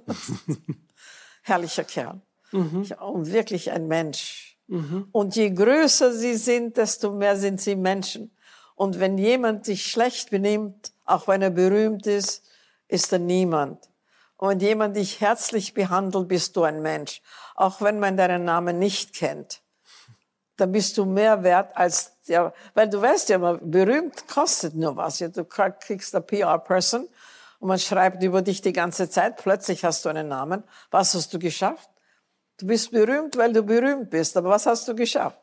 [1.42, 2.20] Herrlicher Kerl.
[2.52, 4.58] Ja, und wirklich ein Mensch.
[5.12, 8.32] Und je größer sie sind, desto mehr sind sie Menschen.
[8.74, 12.44] Und wenn jemand sich schlecht benimmt, auch wenn er berühmt ist,
[12.88, 13.88] ist er niemand.
[14.36, 17.22] Und wenn jemand dich herzlich behandelt, bist du ein Mensch.
[17.54, 19.62] Auch wenn man deinen Namen nicht kennt.
[20.56, 25.18] Dann bist du mehr wert als der, weil du weißt ja, berühmt kostet nur was.
[25.18, 27.08] Du kriegst eine PR-Person
[27.60, 29.36] und man schreibt über dich die ganze Zeit.
[29.36, 30.64] Plötzlich hast du einen Namen.
[30.90, 31.90] Was hast du geschafft?
[32.58, 34.36] Du bist berühmt, weil du berühmt bist.
[34.36, 35.40] Aber was hast du geschafft?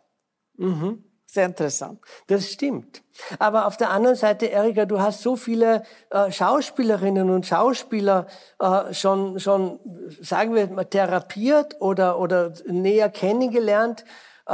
[1.33, 1.99] Sehr interessant.
[2.27, 3.01] Das stimmt.
[3.39, 5.81] Aber auf der anderen Seite, Erika, du hast so viele
[6.11, 8.27] äh, Schauspielerinnen und Schauspieler
[8.59, 9.79] äh, schon, schon,
[10.21, 14.05] sagen wir mal, therapiert oder, oder näher kennengelernt.
[14.45, 14.53] Äh,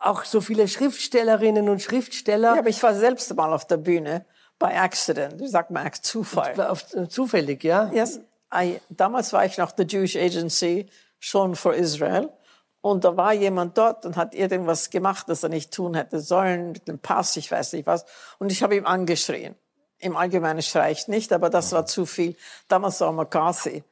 [0.00, 2.54] auch so viele Schriftstellerinnen und Schriftsteller.
[2.54, 4.26] Ja, aber ich war selbst mal auf der Bühne
[4.58, 5.38] bei Accident.
[5.38, 6.60] Wie sagt man, Zufall.
[6.66, 7.92] Auf, zufällig, ja?
[7.92, 8.18] Yes.
[8.52, 12.28] I, damals war ich noch der Jewish Agency, schon für Israel.
[12.82, 16.72] Und da war jemand dort und hat irgendwas gemacht, das er nicht tun hätte sollen,
[16.72, 18.04] mit dem Pass, ich weiß nicht was.
[18.38, 19.54] Und ich habe ihm angeschrien.
[19.98, 22.36] Im Allgemeinen schrei ich nicht, aber das war zu viel.
[22.68, 23.84] Damals war McCarthy.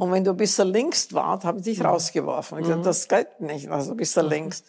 [0.00, 2.58] Und wenn du ein bisschen links warst, haben sie dich rausgeworfen.
[2.58, 4.64] Ich gesagt, das geht nicht, also ein bisschen links.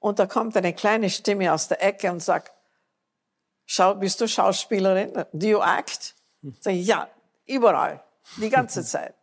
[0.00, 2.52] Und da kommt eine kleine Stimme aus der Ecke und sagt,
[3.66, 5.24] Schau, bist du Schauspielerin?
[5.32, 6.14] Do you act?
[6.60, 7.08] Sag ich, ja,
[7.46, 8.02] überall,
[8.36, 9.14] die ganze Zeit.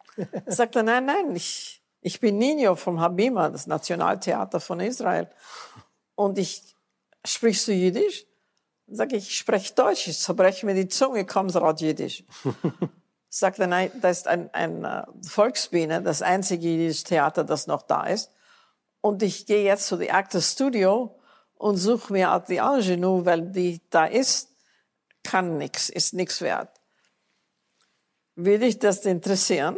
[0.47, 5.29] Sagt er, nein, nein, ich, ich bin Nino vom Habima, das Nationaltheater von Israel.
[6.15, 6.75] Und ich,
[7.25, 8.25] sprichst du Jiddisch?
[8.87, 12.23] Sag ich, ich spreche Deutsch, ich zerbreche mir die Zunge, kommst raus Jiddisch.
[13.29, 17.83] Sagt er, nein, das ist ein, ein äh, Volksbühne, das einzige jiddische Theater, das noch
[17.83, 18.31] da ist.
[19.01, 21.19] Und ich gehe jetzt zu die Actors Studio
[21.53, 24.49] und suche mir die Ingenue, weil die da ist,
[25.23, 26.81] kann nix, ist nix wert.
[28.35, 29.77] Würde dich das interessieren?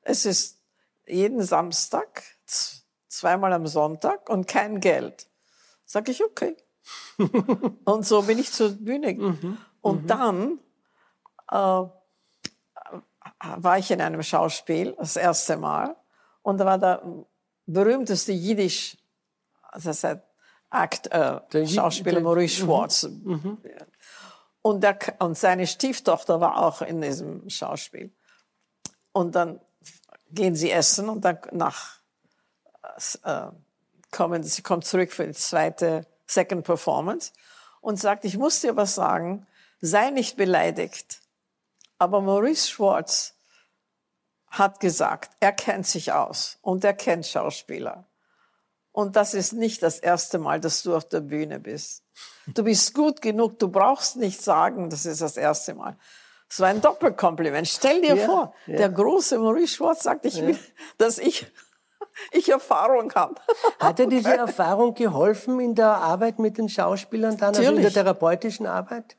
[0.00, 0.61] Es ist
[1.12, 2.22] jeden Samstag,
[3.08, 5.28] zweimal am Sonntag und kein Geld.
[5.84, 6.56] Sag ich, okay.
[7.84, 9.14] und so bin ich zur Bühne.
[9.14, 9.58] gegangen.
[9.80, 10.58] Und dann
[11.50, 11.84] äh,
[13.56, 15.96] war ich in einem Schauspiel, das erste Mal.
[16.42, 17.02] Und da war der
[17.66, 18.96] berühmteste Jiddisch,
[19.62, 23.04] also das heißt äh, Der Schauspieler der- Maurice Schwartz.
[24.64, 28.12] Und, der, und seine Stieftochter war auch in diesem Schauspiel.
[29.12, 29.60] Und dann
[30.32, 31.98] gehen sie essen und dann nach
[33.24, 33.48] äh,
[34.10, 37.32] kommen, sie kommt zurück für die zweite Second Performance
[37.80, 39.46] und sagt, ich muss dir was sagen,
[39.80, 41.20] sei nicht beleidigt.
[41.98, 43.34] Aber Maurice Schwartz
[44.48, 48.06] hat gesagt, er kennt sich aus und er kennt Schauspieler.
[48.92, 52.04] Und das ist nicht das erste Mal, dass du auf der Bühne bist.
[52.46, 55.96] Du bist gut genug, du brauchst nicht sagen, das ist das erste Mal.
[56.60, 57.66] War ein Doppelkompliment.
[57.68, 58.76] Stell dir Ja, vor, ja.
[58.76, 60.58] der große Maurice Schwartz sagt, ich will,
[60.98, 61.46] dass ich,
[62.32, 63.36] ich Erfahrung habe.
[63.78, 67.74] Hat dir diese Erfahrung geholfen in der Arbeit mit den Schauspielern dann, also in der
[67.74, 67.94] Natürlich.
[67.94, 69.16] therapeutischen Arbeit?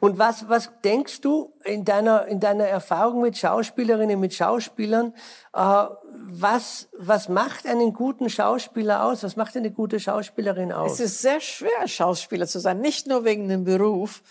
[0.00, 5.14] Und was, was denkst du in deiner, in deiner Erfahrung mit Schauspielerinnen, mit Schauspielern,
[5.52, 5.84] äh,
[6.26, 9.24] was, was macht einen guten Schauspieler aus?
[9.24, 10.92] Was macht eine gute Schauspielerin aus?
[10.92, 14.22] Es ist sehr schwer, Schauspieler zu sein, nicht nur wegen dem Beruf,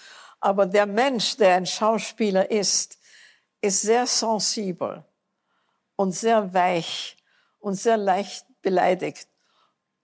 [0.44, 3.00] aber der Mensch, der ein Schauspieler ist,
[3.62, 5.06] ist sehr sensibel
[5.96, 7.16] und sehr weich
[7.60, 9.30] und sehr leicht beleidigt.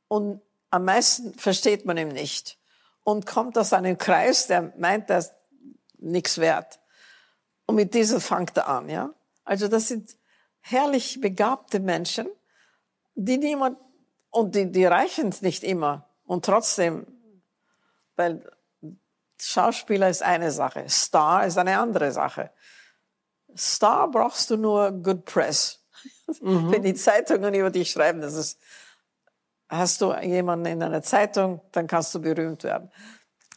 [0.07, 2.57] Und am meisten versteht man ihn nicht.
[3.03, 5.33] Und kommt aus einem Kreis, der meint, ist
[5.97, 6.79] nichts wert.
[7.65, 9.13] Und mit diesem fängt er an, ja.
[9.43, 10.15] Also das sind
[10.61, 12.29] herrlich begabte Menschen,
[13.15, 13.77] die niemand,
[14.29, 16.07] und die, die reichen nicht immer.
[16.25, 17.05] Und trotzdem,
[18.15, 18.49] weil
[19.41, 22.51] Schauspieler ist eine Sache, Star ist eine andere Sache.
[23.55, 25.77] Star brauchst du nur Good Press.
[26.41, 26.71] Mhm.
[26.71, 28.59] Wenn die Zeitungen über dich schreiben, das ist,
[29.67, 32.91] hast du jemanden in einer Zeitung, dann kannst du berühmt werden.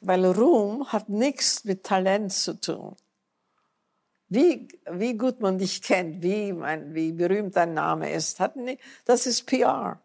[0.01, 2.97] Weil Ruhm hat nichts mit Talent zu tun.
[4.28, 8.83] Wie, wie gut man dich kennt, wie, mein, wie berühmt dein Name ist, hat nicht,
[9.05, 10.01] das ist PR.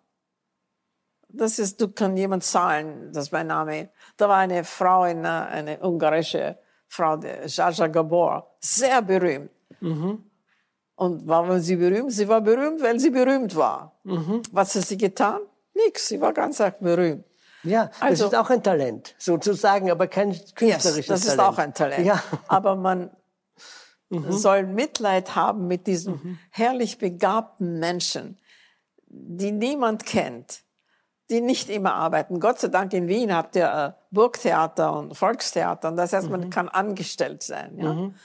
[1.38, 3.89] Das ist, du kann jemand zahlen, dass mein Name.
[4.17, 6.57] Da war eine Frau, eine, eine ungarische
[6.88, 9.51] Frau, Jaja Gabor, sehr berühmt.
[9.79, 10.23] Mhm.
[10.95, 12.11] Und warum sie berühmt?
[12.11, 13.99] Sie war berühmt, weil sie berühmt war.
[14.03, 14.41] Mhm.
[14.51, 15.41] Was hat sie getan?
[15.75, 16.07] Nix.
[16.07, 17.23] Sie war ganz arg berühmt.
[17.63, 21.07] Ja, also, das ist auch ein Talent, sozusagen, aber kein künstlerisches yes, das Talent.
[21.07, 22.05] Das ist auch ein Talent.
[22.05, 22.23] Ja.
[22.47, 23.11] Aber man
[24.09, 24.31] mhm.
[24.31, 26.39] soll Mitleid haben mit diesen mhm.
[26.49, 28.38] herrlich begabten Menschen,
[29.07, 30.63] die niemand kennt,
[31.30, 32.39] die nicht immer arbeiten.
[32.39, 35.89] Gott sei Dank in Wien habt ihr äh, Burgtheater und Volkstheater.
[35.89, 36.49] Und das heißt, man mhm.
[36.49, 37.78] kann angestellt sein.
[37.78, 37.93] Ja?
[37.93, 38.15] Mhm.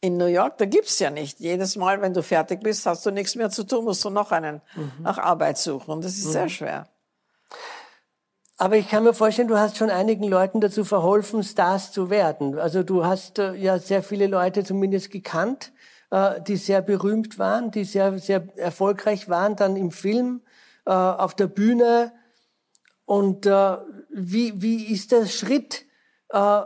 [0.00, 1.40] In New York, da gibt's ja nicht.
[1.40, 4.32] Jedes Mal, wenn du fertig bist, hast du nichts mehr zu tun, musst du noch
[4.32, 4.92] einen mhm.
[5.00, 5.90] nach Arbeit suchen.
[5.90, 6.48] Und das ist sehr mhm.
[6.48, 6.88] schwer.
[8.56, 12.58] Aber ich kann mir vorstellen, du hast schon einigen Leuten dazu verholfen, Stars zu werden.
[12.58, 15.72] Also du hast äh, ja sehr viele Leute zumindest gekannt,
[16.10, 20.42] äh, die sehr berühmt waren, die sehr, sehr erfolgreich waren, dann im Film,
[20.86, 22.10] auf der Bühne.
[23.10, 23.76] Und äh,
[24.10, 25.84] wie, wie ist der Schritt
[26.28, 26.60] äh,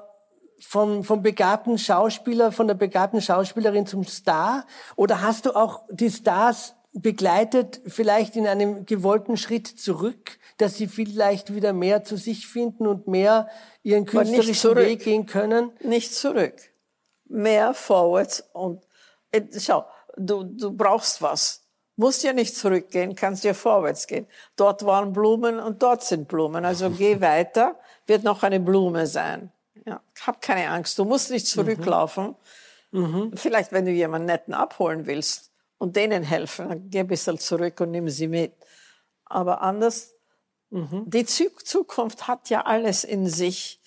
[0.60, 4.66] vom, vom begabten Schauspieler, von der begabten Schauspielerin zum Star?
[4.94, 10.86] Oder hast du auch die Stars begleitet, vielleicht in einem gewollten Schritt zurück, dass sie
[10.86, 13.48] vielleicht wieder mehr zu sich finden und mehr
[13.82, 15.72] ihren künstlerischen Weg gehen können?
[15.80, 16.56] Nicht zurück.
[17.24, 18.82] Mehr vorwärts und
[19.30, 19.86] äh, schau,
[20.18, 21.63] du, du brauchst was.
[21.96, 24.26] Musst ja nicht zurückgehen, kannst ja vorwärts gehen.
[24.56, 26.64] Dort waren Blumen und dort sind Blumen.
[26.64, 29.52] Also geh weiter, wird noch eine Blume sein.
[29.86, 30.98] Ja, hab keine Angst.
[30.98, 32.34] Du musst nicht zurücklaufen.
[32.90, 33.32] Mhm.
[33.36, 37.80] Vielleicht, wenn du jemanden netten abholen willst und denen helfen, dann geh ein bisschen zurück
[37.80, 38.52] und nimm sie mit.
[39.24, 40.14] Aber anders,
[40.70, 41.02] mhm.
[41.06, 43.80] die Zukunft hat ja alles in sich.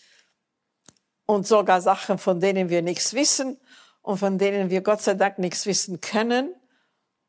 [1.26, 3.58] Und sogar Sachen, von denen wir nichts wissen
[4.02, 6.54] und von denen wir Gott sei Dank nichts wissen können.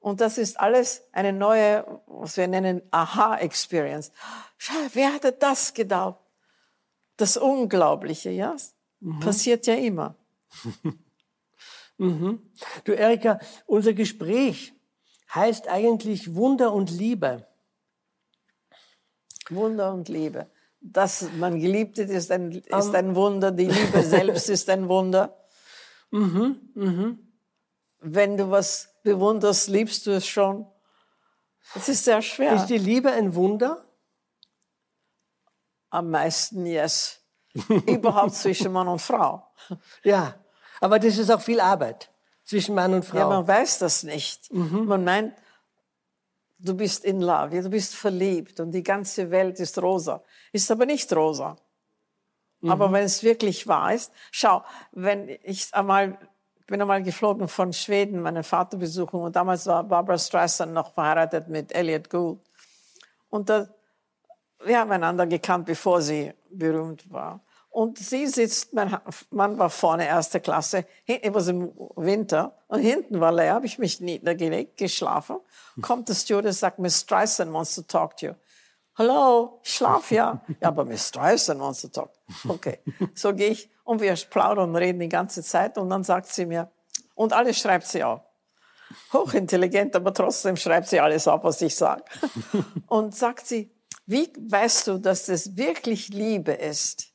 [0.01, 4.13] Und das ist alles eine neue, was wir nennen, Aha-Experience.
[4.57, 6.19] Schau, wer hatte das gedacht?
[7.17, 8.57] Das Unglaubliche, ja?
[9.01, 9.21] Mhm.
[9.21, 10.15] Passiert ja immer.
[11.99, 12.43] mhm.
[12.85, 14.73] Du, Erika, unser Gespräch
[15.35, 17.47] heißt eigentlich Wunder und Liebe.
[19.51, 20.51] Wunder und Liebe.
[20.81, 23.51] Dass man geliebt ist, ist ein, ist ein Wunder.
[23.51, 25.37] Die Liebe selbst ist ein Wunder.
[26.11, 27.28] Mhm, mhm.
[28.01, 30.67] Wenn du was bewunderst, liebst du es schon.
[31.75, 32.55] Es ist sehr schwer.
[32.55, 33.85] Ist die Liebe ein Wunder?
[35.91, 37.21] Am meisten yes.
[37.87, 39.47] Überhaupt zwischen Mann und Frau.
[40.03, 40.35] Ja,
[40.81, 42.11] aber das ist auch viel Arbeit
[42.45, 43.19] zwischen Mann und Frau.
[43.19, 44.53] Ja, man weiß das nicht.
[44.53, 44.87] Mhm.
[44.87, 45.35] Man meint,
[46.59, 50.23] du bist in love, du bist verliebt und die ganze Welt ist rosa.
[50.53, 51.57] Ist aber nicht rosa.
[52.61, 52.71] Mhm.
[52.71, 56.19] Aber wenn es wirklich wahr ist, schau, wenn ich einmal,
[56.69, 61.49] bin einmal geflogen von Schweden, meine Vater besuchen und damals war Barbara Streisand noch verheiratet
[61.49, 62.39] mit Elliot Gould.
[63.31, 63.69] Und da
[64.65, 67.41] wir haben einander gekannt, bevor sie berühmt war.
[67.71, 68.97] Und sie sitzt, mein
[69.31, 73.79] Mann war vorne, erste Klasse, it was im Winter, und hinten war leer, habe ich
[73.79, 75.37] mich niedergelegt, geschlafen.
[75.81, 78.33] Kommt der Steward und sagt, Miss Streisand wants to talk to you.
[78.97, 80.41] Hallo, ich schlaf ja.
[80.61, 82.11] ja, aber Miss Streisand wants to talk.
[82.49, 82.81] Okay,
[83.15, 86.45] so gehe ich und wir plaudern und reden die ganze Zeit und dann sagt sie
[86.45, 86.71] mir,
[87.15, 88.21] und alles schreibt sie auf.
[89.15, 92.05] Hochintelligent, aber trotzdem schreibt sie alles auf, was ich sage.
[92.87, 93.75] Und sagt sie,
[94.07, 97.13] wie weißt du, dass das wirklich Liebe ist?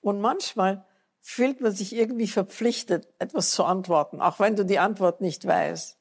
[0.00, 0.86] Und manchmal
[1.20, 5.98] fühlt man sich irgendwie verpflichtet, etwas zu antworten, auch wenn du die Antwort nicht weißt.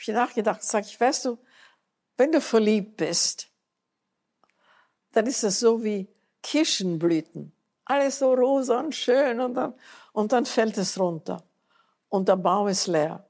[0.00, 1.38] Ich habe nachgedacht, sag ich, weißt du,
[2.16, 3.48] wenn du verliebt bist,
[5.12, 6.08] dann ist das so wie
[6.42, 7.53] Kirschenblüten.
[7.84, 9.74] Alles so rosa und schön und dann,
[10.12, 11.42] und dann fällt es runter.
[12.08, 13.26] Und der Baum ist leer.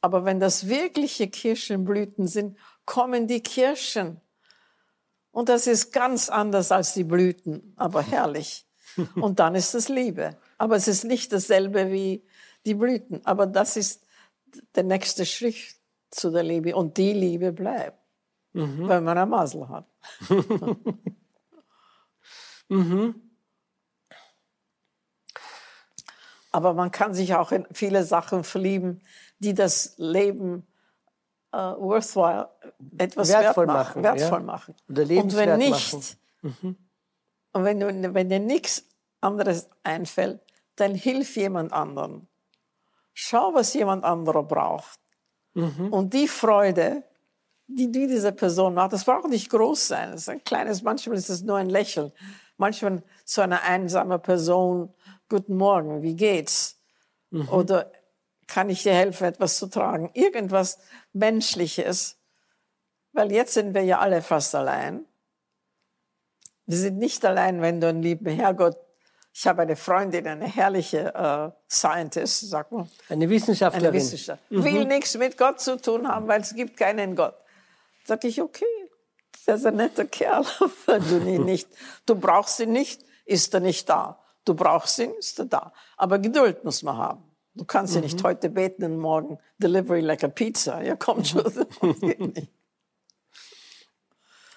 [0.00, 4.20] Aber wenn das wirkliche Kirschenblüten sind, kommen die Kirschen.
[5.30, 8.66] Und das ist ganz anders als die Blüten, aber herrlich.
[9.14, 10.36] Und dann ist es Liebe.
[10.58, 12.24] Aber es ist nicht dasselbe wie
[12.66, 13.24] die Blüten.
[13.24, 14.04] Aber das ist
[14.74, 15.76] der nächste Schritt
[16.10, 16.74] zu der Liebe.
[16.74, 17.98] Und die Liebe bleibt.
[18.88, 19.86] wenn man ein Masel hat.
[26.50, 29.02] Aber man kann sich auch in viele Sachen verlieben,
[29.38, 30.66] die das Leben
[31.52, 32.48] äh, worthwhile,
[32.98, 34.44] etwas Wertvoll wert machen, wertvoll ja.
[34.44, 34.74] machen.
[34.88, 35.92] Und wenn nicht,
[36.42, 36.76] machen.
[37.52, 38.84] und wenn, du, wenn dir nichts
[39.20, 40.40] anderes einfällt,
[40.76, 42.28] dann hilf jemand anderen.
[43.12, 44.98] Schau, was jemand anderer braucht.
[45.90, 47.02] Und die Freude,
[47.66, 50.12] die, die diese Person macht, das braucht nicht groß sein.
[50.12, 52.12] Das ist ein kleines, manchmal ist es nur ein Lächeln.
[52.60, 54.92] Manchmal zu einer einsamen Person,
[55.30, 56.78] guten Morgen, wie geht's?
[57.50, 57.90] Oder
[58.46, 60.10] kann ich dir helfen, etwas zu tragen?
[60.12, 60.78] Irgendwas
[61.14, 62.18] Menschliches.
[63.12, 65.06] Weil jetzt sind wir ja alle fast allein.
[66.66, 68.76] Wir sind nicht allein, wenn du einen lieben Herrgott.
[69.32, 72.86] Ich habe eine Freundin, eine herrliche äh, Scientist, sag mal.
[73.08, 73.88] Eine Wissenschaftlerin.
[73.88, 74.42] Eine Wissenschaft.
[74.50, 77.36] Will nichts mit Gott zu tun haben, weil es gibt keinen Gott.
[78.04, 78.66] Sag ich, okay,
[79.46, 80.44] der ist ein netter Kerl,
[80.86, 81.68] wenn du ihn nicht,
[82.06, 84.18] du brauchst ihn nicht, ist er nicht da.
[84.44, 85.72] Du brauchst ihn, ist er da.
[85.96, 87.24] Aber Geduld muss man haben.
[87.54, 90.82] Du kannst ja nicht heute beten und morgen delivery like a pizza.
[90.82, 91.42] Ja, kommt schon.
[91.42, 92.48] Das nicht.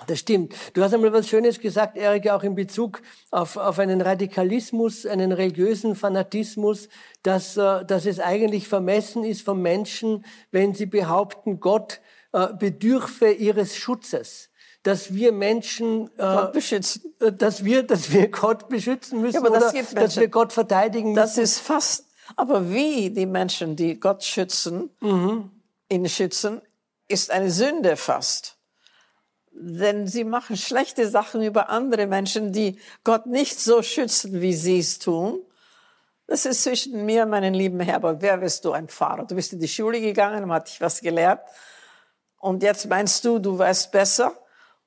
[0.07, 0.53] Das stimmt.
[0.73, 5.31] Du hast einmal was Schönes gesagt, Erika, auch in Bezug auf, auf einen Radikalismus, einen
[5.31, 6.89] religiösen Fanatismus,
[7.23, 12.01] dass, äh, dass es eigentlich vermessen ist von Menschen, wenn sie behaupten, Gott
[12.33, 14.49] äh, bedürfe ihres Schutzes.
[14.83, 17.13] Dass wir Menschen, äh, Gott beschützen.
[17.19, 20.53] äh, dass wir, dass wir Gott beschützen müssen Ja, aber das oder dass wir Gott
[20.53, 21.43] verteidigen Das müssen.
[21.43, 22.05] ist fast,
[22.35, 24.89] aber wie die Menschen, die Gott schützen,
[25.89, 26.61] ihn schützen,
[27.07, 28.57] ist eine Sünde fast.
[29.55, 34.79] Denn sie machen schlechte Sachen über andere Menschen, die Gott nicht so schützen, wie sie
[34.79, 35.39] es tun.
[36.25, 38.21] Das ist zwischen mir und meinem lieben Herbert.
[38.21, 39.25] Wer bist du, ein Pfarrer?
[39.25, 41.41] Du bist in die Schule gegangen, hat dich was gelehrt.
[42.39, 44.33] Und jetzt meinst du, du weißt besser.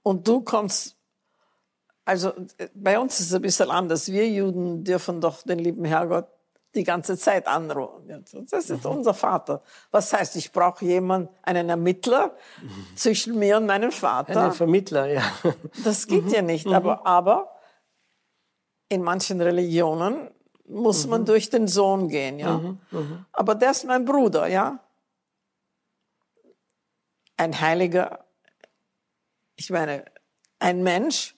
[0.07, 0.97] Und du kommst
[2.05, 4.11] also äh, bei uns ist es ein bisschen anders.
[4.11, 6.29] Wir Juden dürfen doch den lieben Herrgott
[6.77, 8.25] die ganze Zeit anrufen.
[8.51, 9.63] Das ist unser Vater.
[9.91, 12.37] Was heißt, ich brauche jemanden, einen Ermittler
[12.95, 14.43] zwischen mir und meinem Vater.
[14.43, 15.23] Einen Vermittler, ja.
[15.85, 16.67] Das geht ja nicht.
[16.67, 17.51] Aber, aber
[18.89, 20.31] in manchen Religionen
[20.69, 22.61] muss man durch den Sohn gehen, ja.
[23.33, 24.79] Aber der ist mein Bruder, ja.
[27.39, 28.26] Ein Heiliger,
[29.57, 30.05] ich meine,
[30.59, 31.35] ein Mensch,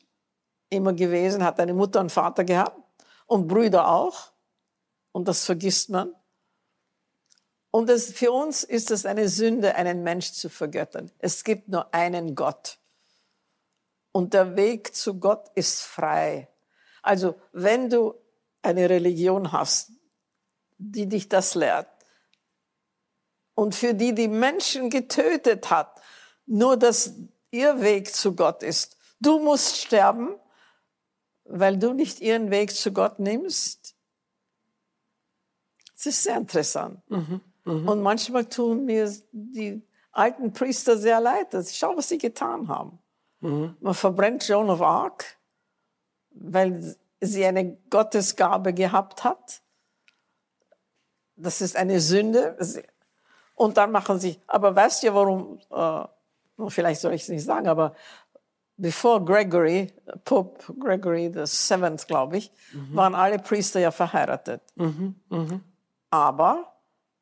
[0.71, 2.79] immer gewesen, hat eine Mutter und Vater gehabt
[3.27, 4.33] und Brüder auch.
[5.13, 6.15] Und das vergisst man.
[7.71, 11.11] Und es, für uns ist es eine Sünde, einen Mensch zu vergöttern.
[11.19, 12.79] Es gibt nur einen Gott.
[14.13, 16.49] Und der Weg zu Gott ist frei.
[17.03, 18.15] Also wenn du
[18.63, 19.93] eine Religion hast,
[20.79, 21.89] die dich das lehrt
[23.55, 26.01] und für die die Menschen getötet hat,
[26.47, 27.15] nur dass
[27.51, 28.97] ihr Weg zu Gott ist.
[29.21, 30.37] Du musst sterben,
[31.45, 33.95] weil du nicht ihren Weg zu Gott nimmst.
[35.95, 37.01] Das ist sehr interessant.
[37.65, 39.83] Und manchmal tun mir die
[40.13, 41.49] alten Priester sehr leid.
[41.73, 42.99] Schau, was sie getan haben.
[43.81, 45.39] Man verbrennt Joan of Arc,
[46.31, 49.63] weil sie eine Gottesgabe gehabt hat.
[51.37, 52.57] Das ist eine Sünde.
[53.55, 56.09] Und dann machen sie, aber weißt du, warum, äh,
[56.69, 57.95] vielleicht soll ich es nicht sagen, aber
[58.77, 59.93] bevor Gregory,
[60.25, 62.51] Pope Gregory the Seventh, glaube ich,
[62.93, 64.63] waren alle Priester ja verheiratet.
[66.11, 66.75] Aber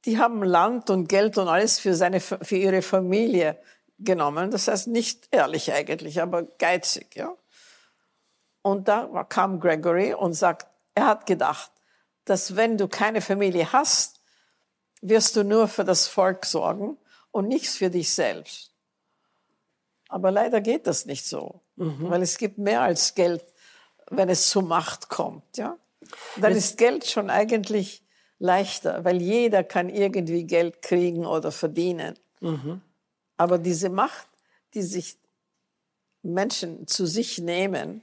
[0.04, 3.58] die haben Land und Geld und alles für, seine, für ihre Familie
[3.98, 4.50] genommen.
[4.50, 7.34] Das heißt nicht ehrlich eigentlich, aber geizig, ja.
[8.62, 11.70] Und da kam Gregory und sagt, er hat gedacht,
[12.24, 14.20] dass wenn du keine Familie hast,
[15.00, 16.98] wirst du nur für das Volk sorgen
[17.30, 18.72] und nichts für dich selbst.
[20.16, 23.44] Aber leider geht das nicht so, weil es gibt mehr als Geld,
[24.08, 25.76] wenn es zur Macht kommt, ja.
[26.40, 28.02] Dann ist Geld schon eigentlich
[28.38, 32.14] leichter, weil jeder kann irgendwie Geld kriegen oder verdienen.
[33.36, 34.26] Aber diese Macht,
[34.72, 35.18] die sich
[36.22, 38.02] Menschen zu sich nehmen,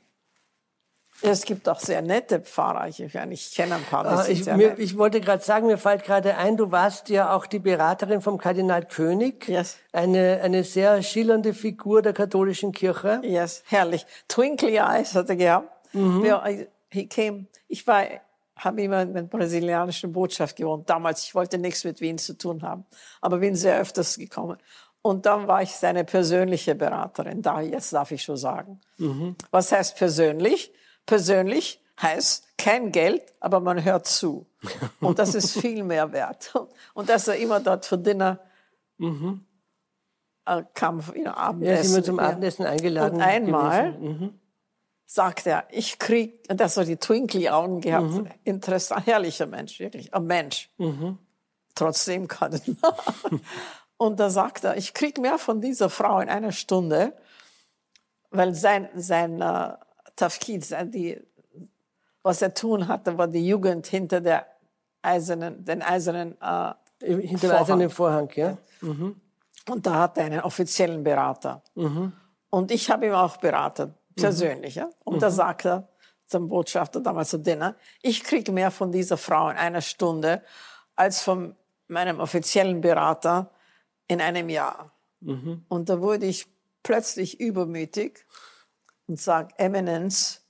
[1.23, 2.87] es gibt auch sehr nette Pfarrer.
[2.87, 4.05] Ich, ich kenne ein paar.
[4.05, 7.45] Ah, ich, mir, ich, wollte gerade sagen, mir fällt gerade ein, du warst ja auch
[7.45, 9.47] die Beraterin vom Kardinal König.
[9.47, 9.77] Yes.
[9.91, 13.21] Eine, eine sehr schillernde Figur der katholischen Kirche.
[13.23, 14.05] Yes, herrlich.
[14.27, 15.69] Twinkly Eyes hat er gehabt.
[15.93, 16.25] Mhm.
[16.89, 18.03] He came, ich war,
[18.55, 20.89] habe immer in der brasilianischen Botschaft gewohnt.
[20.89, 22.85] Damals, ich wollte nichts mit Wien zu tun haben.
[23.21, 24.57] Aber bin sehr öfters gekommen.
[25.01, 27.41] Und dann war ich seine persönliche Beraterin.
[27.41, 28.79] Da, jetzt darf ich schon sagen.
[28.97, 29.35] Mhm.
[29.51, 30.71] Was heißt persönlich?
[31.05, 34.45] Persönlich heißt kein Geld, aber man hört zu.
[34.99, 36.53] Und das ist viel mehr wert.
[36.93, 38.39] Und dass er immer dort für Dinner,
[38.97, 39.45] mhm.
[40.45, 41.75] äh, kam you know, Abendessen.
[41.75, 43.15] Ja, sind wir zum Abendessen eingeladen.
[43.15, 44.31] Und einmal
[45.05, 48.29] sagt er, ich krieg, und das so die Twinkly-Augen gehabt.
[48.43, 50.69] Interessant, herrlicher Mensch, wirklich, ein Mensch.
[51.75, 52.75] Trotzdem kann ich.
[53.97, 57.13] und da sagt er, ich krieg mehr von dieser Frau in einer Stunde,
[58.29, 59.73] weil sein, sein äh,
[60.15, 61.19] Tafkid, sein, die,
[62.21, 64.45] was er tun hatte, war die Jugend hinter der
[65.01, 68.57] eisernen, den eisernen äh, Hinter dem eisernen Vorhang, ja?
[69.69, 71.61] und da hat er einen offiziellen Berater.
[72.49, 74.75] Und ich habe ihn auch beraten, persönlich.
[74.75, 74.89] Ja?
[75.03, 75.89] Und da sagt er
[76.27, 80.41] zum Botschafter damals zu Dinner, ich kriege mehr von dieser Frau in einer Stunde
[80.95, 81.55] als von
[81.87, 83.51] meinem offiziellen Berater
[84.07, 84.91] in einem Jahr.
[85.69, 86.47] Und da wurde ich
[86.83, 88.25] plötzlich übermütig
[89.07, 90.41] und sage, Eminenz,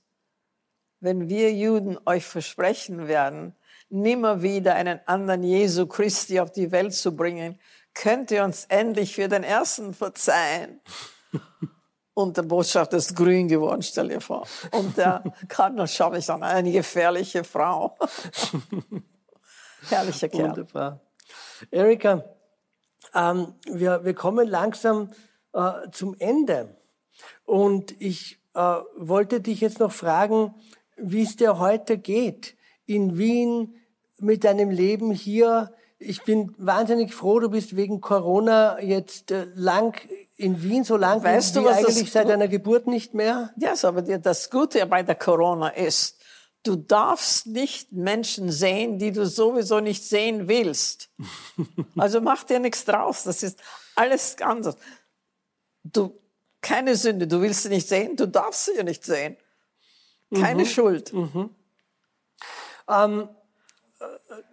[1.00, 3.54] wenn wir Juden euch versprechen werden,
[3.90, 7.58] nimmer wieder einen anderen Jesu Christi auf die Welt zu bringen,
[7.94, 10.80] könnt ihr uns endlich für den ersten verzeihen.
[12.14, 14.46] Und der Botschafter ist grün geworden, stell dir vor.
[14.70, 17.98] Und der Kardinal schaut mich an, eine gefährliche Frau.
[19.88, 20.50] Herrlicher Kerl.
[20.50, 21.00] Wunderbar.
[21.72, 22.24] Erika,
[23.14, 25.10] ähm, wir, wir kommen langsam
[25.54, 26.76] äh, zum Ende.
[27.44, 30.54] Und ich äh, wollte dich jetzt noch fragen,
[30.96, 33.74] wie es dir heute geht in Wien
[34.18, 35.72] mit deinem Leben hier.
[35.98, 39.96] Ich bin wahnsinnig froh, du bist wegen Corona jetzt äh, lang
[40.36, 43.52] in Wien, so lang Weißt wie du, was eigentlich seit deiner Geburt nicht mehr.
[43.56, 46.18] Ja, so, aber das Gute bei der Corona ist,
[46.64, 51.10] du darfst nicht Menschen sehen, die du sowieso nicht sehen willst.
[51.96, 53.22] Also mach dir nichts draus.
[53.22, 53.60] Das ist
[53.94, 54.76] alles anders.
[55.84, 56.18] Du,
[56.64, 57.28] keine Sünde.
[57.28, 58.16] Du willst sie nicht sehen.
[58.16, 59.36] Du darfst sie ja nicht sehen.
[60.34, 61.12] Keine Schuld.
[62.88, 63.28] Ähm,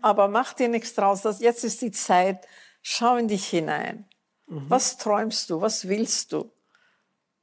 [0.01, 1.21] Aber mach dir nichts draus.
[1.21, 2.45] Das, jetzt ist die Zeit.
[2.83, 4.05] Schau in dich hinein.
[4.45, 5.61] Was träumst du?
[5.61, 6.51] Was willst du?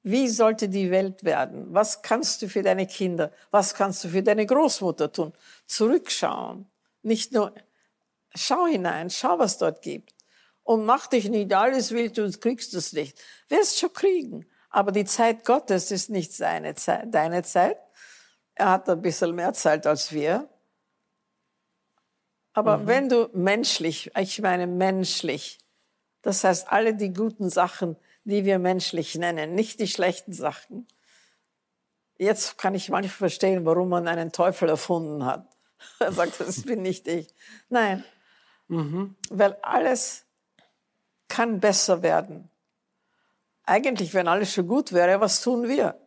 [0.02, 1.72] Wie sollte die Welt werden?
[1.72, 3.32] Was kannst du für deine Kinder?
[3.50, 5.32] Was kannst du für deine Großmutter tun?
[5.66, 6.66] Zurückschauen.
[7.02, 7.54] Nicht nur,
[8.34, 10.14] schau hinein, schau, was dort gibt.
[10.62, 13.18] Und mach dich nicht alles wild, du kriegst es nicht.
[13.48, 14.46] Wirst schon kriegen.
[14.70, 17.78] Aber die Zeit Gottes ist nicht seine Zeit, deine Zeit.
[18.54, 20.48] Er hat ein bisschen mehr Zeit als wir.
[22.52, 25.58] Aber wenn du menschlich, ich meine menschlich,
[26.22, 30.86] das heißt alle die guten Sachen, die wir menschlich nennen, nicht die schlechten Sachen.
[32.18, 35.46] Jetzt kann ich manchmal verstehen, warum man einen Teufel erfunden hat.
[36.00, 37.32] Er sagt, das bin nicht ich.
[37.68, 38.04] Nein,
[39.30, 40.26] weil alles
[41.28, 42.50] kann besser werden.
[43.68, 46.00] Eigentlich, wenn alles schon gut wäre, was tun wir?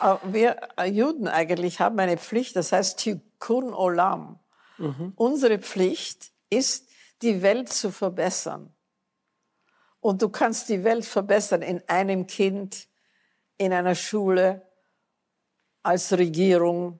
[0.00, 4.38] Äh, Wir äh, Juden eigentlich haben eine Pflicht, das heißt Tikkun Olam.
[5.16, 6.88] Unsere Pflicht ist,
[7.20, 8.74] die Welt zu verbessern.
[10.00, 12.88] Und du kannst die Welt verbessern in einem Kind,
[13.58, 14.66] in einer Schule,
[15.82, 16.98] als Regierung,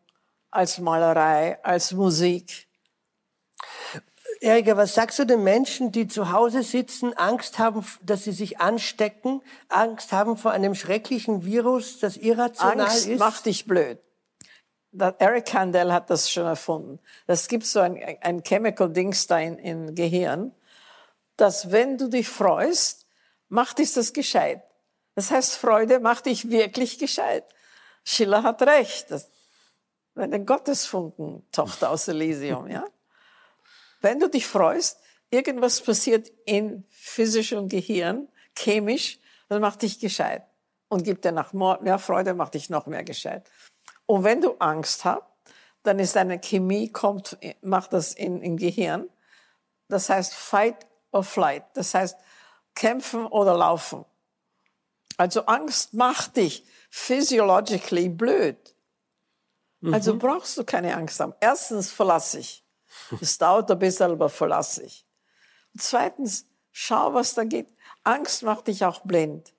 [0.51, 2.69] als Malerei, als Musik.
[4.43, 8.59] Erika, was sagst du den Menschen, die zu Hause sitzen, Angst haben, dass sie sich
[8.59, 13.21] anstecken, Angst haben vor einem schrecklichen Virus, das irrational Angst ist?
[13.21, 14.01] macht dich blöd.
[14.93, 16.99] Eric Kandel hat das schon erfunden.
[17.27, 20.53] Das gibt so ein, ein Chemical-Dings da in, im Gehirn,
[21.37, 23.07] dass wenn du dich freust,
[23.49, 24.63] macht dich das gescheit.
[25.15, 27.45] Das heißt, Freude macht dich wirklich gescheit.
[28.05, 29.11] Schiller hat recht.
[29.11, 29.31] Das,
[30.15, 32.85] wenn der Gottesfunken, Tochter aus Elysium, ja?
[34.03, 35.01] Wenn du dich freust,
[35.31, 40.45] irgendwas passiert in physischem Gehirn, chemisch, dann macht dich gescheit.
[40.89, 43.51] Und gibt dir noch mehr Freude, macht dich noch mehr gescheit.
[44.05, 45.23] Und wenn du Angst hast,
[45.85, 49.09] dann ist deine Chemie, kommt, macht das in, im Gehirn.
[49.89, 51.65] Das heißt Fight or Flight.
[51.75, 52.17] Das heißt
[52.75, 54.05] kämpfen oder laufen.
[55.17, 58.75] Also Angst macht dich physiologically blöd.
[59.91, 61.35] Also brauchst du keine Angst haben.
[61.41, 62.62] Erstens verlass ich.
[63.21, 65.07] Es dauert ein bisschen, aber verlass ich.
[65.75, 67.69] Und zweitens, schau, was da geht.
[68.05, 69.55] Angst macht dich auch blind.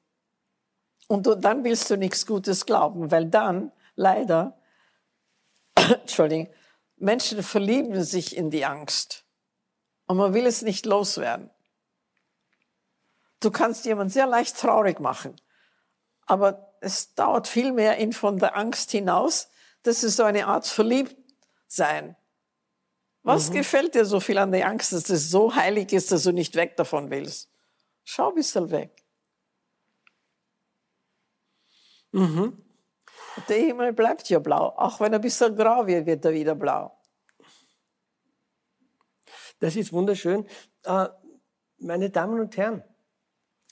[1.07, 4.57] Und du, dann willst du nichts Gutes glauben, weil dann, leider,
[5.75, 6.53] Entschuldigung,
[6.97, 9.25] Menschen verlieben sich in die Angst.
[10.05, 11.49] Und man will es nicht loswerden.
[13.39, 15.35] Du kannst jemanden sehr leicht traurig machen.
[16.25, 19.49] Aber es dauert viel mehr in von der Angst hinaus.
[19.84, 22.15] Das ist so eine Art Verliebtsein.
[23.24, 26.34] Was gefällt dir so viel an der Angst, dass es so heilig ist, dass du
[26.34, 27.50] nicht weg davon willst?
[28.04, 28.91] Schau ein bisschen weg.
[33.48, 34.74] Der Himmel bleibt ja blau.
[34.78, 36.95] Auch wenn er ein bisschen grau wird, wird er wieder blau.
[39.60, 40.45] Das ist wunderschön.
[40.84, 41.08] Äh,
[41.78, 42.84] meine Damen und Herren,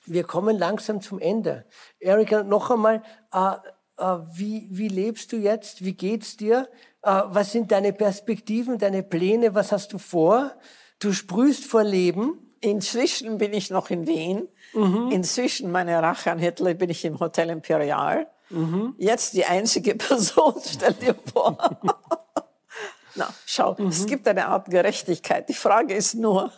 [0.06, 1.68] wir kommen langsam zum Ende.
[2.00, 3.04] Erika, noch einmal,
[3.34, 3.56] äh,
[3.98, 5.84] äh, wie, wie lebst du jetzt?
[5.84, 6.70] Wie geht's dir?
[7.04, 9.56] Äh, was sind deine Perspektiven, deine Pläne?
[9.56, 10.52] Was hast du vor?
[11.00, 12.40] Du sprühst vor Leben.
[12.62, 14.48] Inzwischen bin ich noch in Wien.
[14.74, 15.10] Mhm.
[15.12, 18.28] Inzwischen, meine Rache an Hitler, bin ich im Hotel Imperial.
[18.50, 18.96] Mhm.
[18.98, 21.58] Jetzt die einzige Person, stell dir vor.
[23.16, 23.88] Na, schau, mhm.
[23.88, 25.50] es gibt eine Art Gerechtigkeit.
[25.50, 26.52] Die Frage ist nur,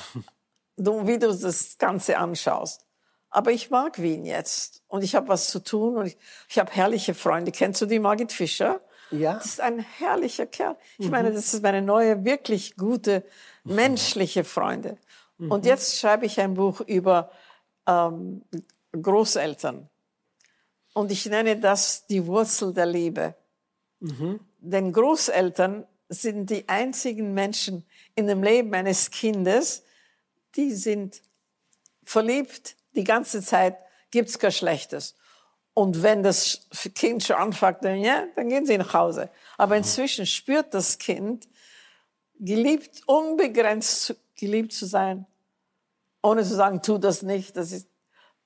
[0.76, 2.86] du, wie du das Ganze anschaust.
[3.30, 6.18] Aber ich mag Wien jetzt und ich habe was zu tun und ich,
[6.48, 7.50] ich habe herrliche Freunde.
[7.50, 8.80] Kennst du die Margit Fischer?
[9.12, 9.34] Ja.
[9.34, 10.76] Das ist ein herrlicher Kerl.
[10.98, 11.12] Ich mhm.
[11.12, 13.24] meine, das ist meine neue, wirklich gute,
[13.64, 14.98] menschliche Freunde.
[15.38, 15.52] Mhm.
[15.52, 17.30] Und jetzt schreibe ich ein Buch über
[17.86, 18.42] ähm,
[18.92, 19.88] Großeltern.
[20.94, 23.34] Und ich nenne das die Wurzel der Liebe.
[24.00, 24.40] Mhm.
[24.58, 29.84] Denn Großeltern sind die einzigen Menschen in dem Leben eines Kindes,
[30.56, 31.22] die sind
[32.04, 33.78] verliebt die ganze Zeit,
[34.10, 35.14] gibt's kein Schlechtes.
[35.74, 39.30] Und wenn das Kind schon anfängt, dann, ja, dann gehen sie nach Hause.
[39.56, 41.48] Aber inzwischen spürt das Kind,
[42.38, 45.26] geliebt, unbegrenzt geliebt zu sein,
[46.22, 47.88] ohne zu sagen, tu das nicht, das ist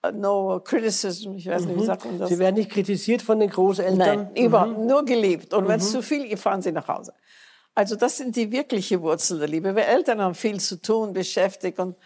[0.07, 1.87] uh, no criticism, ich weiß nicht, wie mhm.
[1.87, 2.29] sagt man das?
[2.29, 3.99] Sie werden nicht kritisiert von den Großeltern?
[3.99, 4.45] Nein, mhm.
[4.45, 5.55] überhaupt, nur geliebt.
[5.55, 5.93] Und wenn es mhm.
[5.93, 7.15] zu viel fahren sie nach Hause.
[7.75, 9.75] Also das sind die wirkliche Wurzel der Liebe.
[9.75, 11.97] Weil Eltern haben viel zu tun, beschäftigt und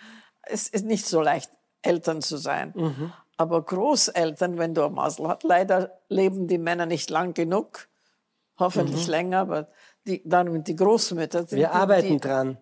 [0.42, 1.50] es ist nicht so leicht,
[1.82, 2.72] Eltern zu sein.
[2.74, 3.12] Mhm.
[3.40, 7.88] Aber Großeltern, wenn du ein Masel hast, leider leben die Männer nicht lang genug,
[8.58, 9.10] hoffentlich mhm.
[9.10, 9.68] länger, aber
[10.06, 11.44] die, dann die Großmütter.
[11.44, 12.58] Die, wir arbeiten die, dran,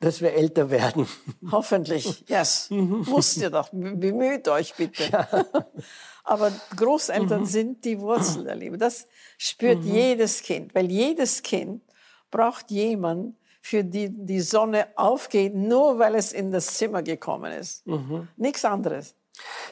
[0.00, 1.06] dass wir älter werden.
[1.52, 2.70] Hoffentlich, yes.
[2.70, 3.04] Mhm.
[3.10, 5.04] Musst ihr doch, bemüht euch bitte.
[5.12, 5.28] Ja.
[6.24, 7.46] Aber Großeltern mhm.
[7.46, 8.78] sind die Wurzel der Liebe.
[8.78, 9.06] Das
[9.36, 9.92] spürt mhm.
[9.92, 11.82] jedes Kind, weil jedes Kind
[12.30, 17.86] braucht jemanden, für die die Sonne aufgeht, nur weil es in das Zimmer gekommen ist.
[17.86, 18.28] Mhm.
[18.38, 19.14] Nichts anderes.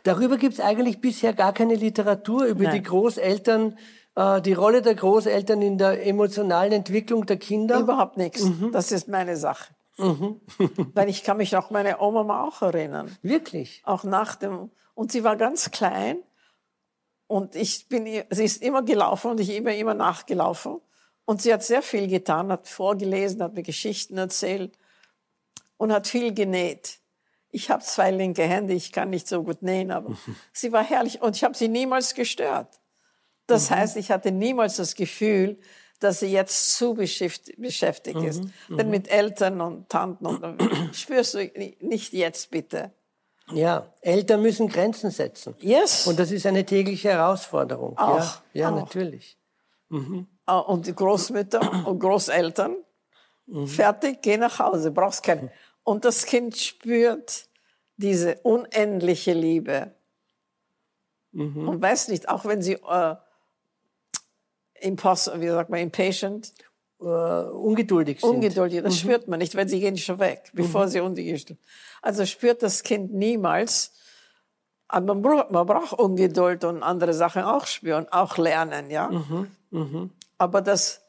[0.02, 2.74] Darüber gibt es eigentlich bisher gar keine Literatur über Nein.
[2.74, 3.78] die Großeltern,
[4.14, 7.80] äh, die Rolle der Großeltern in der emotionalen Entwicklung der Kinder.
[7.80, 8.42] Überhaupt nichts.
[8.42, 8.72] Mhm.
[8.72, 9.74] Das ist meine Sache.
[9.98, 10.40] Mhm.
[10.94, 13.16] Weil ich kann mich auch meine Oma auch erinnern.
[13.22, 13.82] Wirklich?
[13.84, 16.18] Auch nach dem, und sie war ganz klein
[17.26, 20.80] und ich bin, sie ist immer gelaufen und ich immer, immer nachgelaufen.
[21.26, 24.76] Und sie hat sehr viel getan, hat vorgelesen, hat mir Geschichten erzählt
[25.76, 26.99] und hat viel genäht.
[27.50, 30.16] Ich habe zwei linke Hände, ich kann nicht so gut nähen, aber
[30.52, 32.80] sie war herrlich und ich habe sie niemals gestört.
[33.46, 33.74] Das mhm.
[33.74, 35.58] heißt, ich hatte niemals das Gefühl,
[36.00, 38.24] dass sie jetzt zu beschäftigt mhm.
[38.24, 38.42] ist.
[38.68, 38.76] Mhm.
[38.78, 40.62] Denn mit Eltern und Tanten und,
[40.94, 41.50] spürst du
[41.80, 42.92] nicht jetzt bitte.
[43.52, 45.54] Ja, Eltern müssen Grenzen setzen.
[45.58, 46.06] Yes.
[46.06, 47.98] Und das ist eine tägliche Herausforderung.
[47.98, 48.76] Auch, ja, ja auch.
[48.76, 49.36] natürlich.
[49.88, 50.26] Mhm.
[50.46, 52.76] Ah, und die Großmütter und Großeltern,
[53.46, 53.66] mhm.
[53.66, 55.50] fertig, geh nach Hause, brauchst keinen.
[55.90, 57.48] Und das Kind spürt
[57.96, 59.92] diese unendliche Liebe.
[61.32, 61.68] Mhm.
[61.68, 63.16] Und weiß nicht, auch wenn sie äh,
[64.74, 66.54] imposs, wie sagt man, impatient,
[67.00, 68.30] äh, ungeduldig sind.
[68.30, 68.98] Ungeduldig, das mhm.
[68.98, 70.90] spürt man nicht, weil sie gehen schon weg, bevor mhm.
[70.90, 71.58] sie ungeduldig sind.
[72.02, 73.92] Also spürt das Kind niemals.
[74.86, 79.08] Aber man braucht, man braucht Ungeduld und andere Sachen auch spüren, auch lernen, ja.
[79.08, 79.50] Mhm.
[79.70, 80.10] mhm.
[80.38, 81.02] Aber das,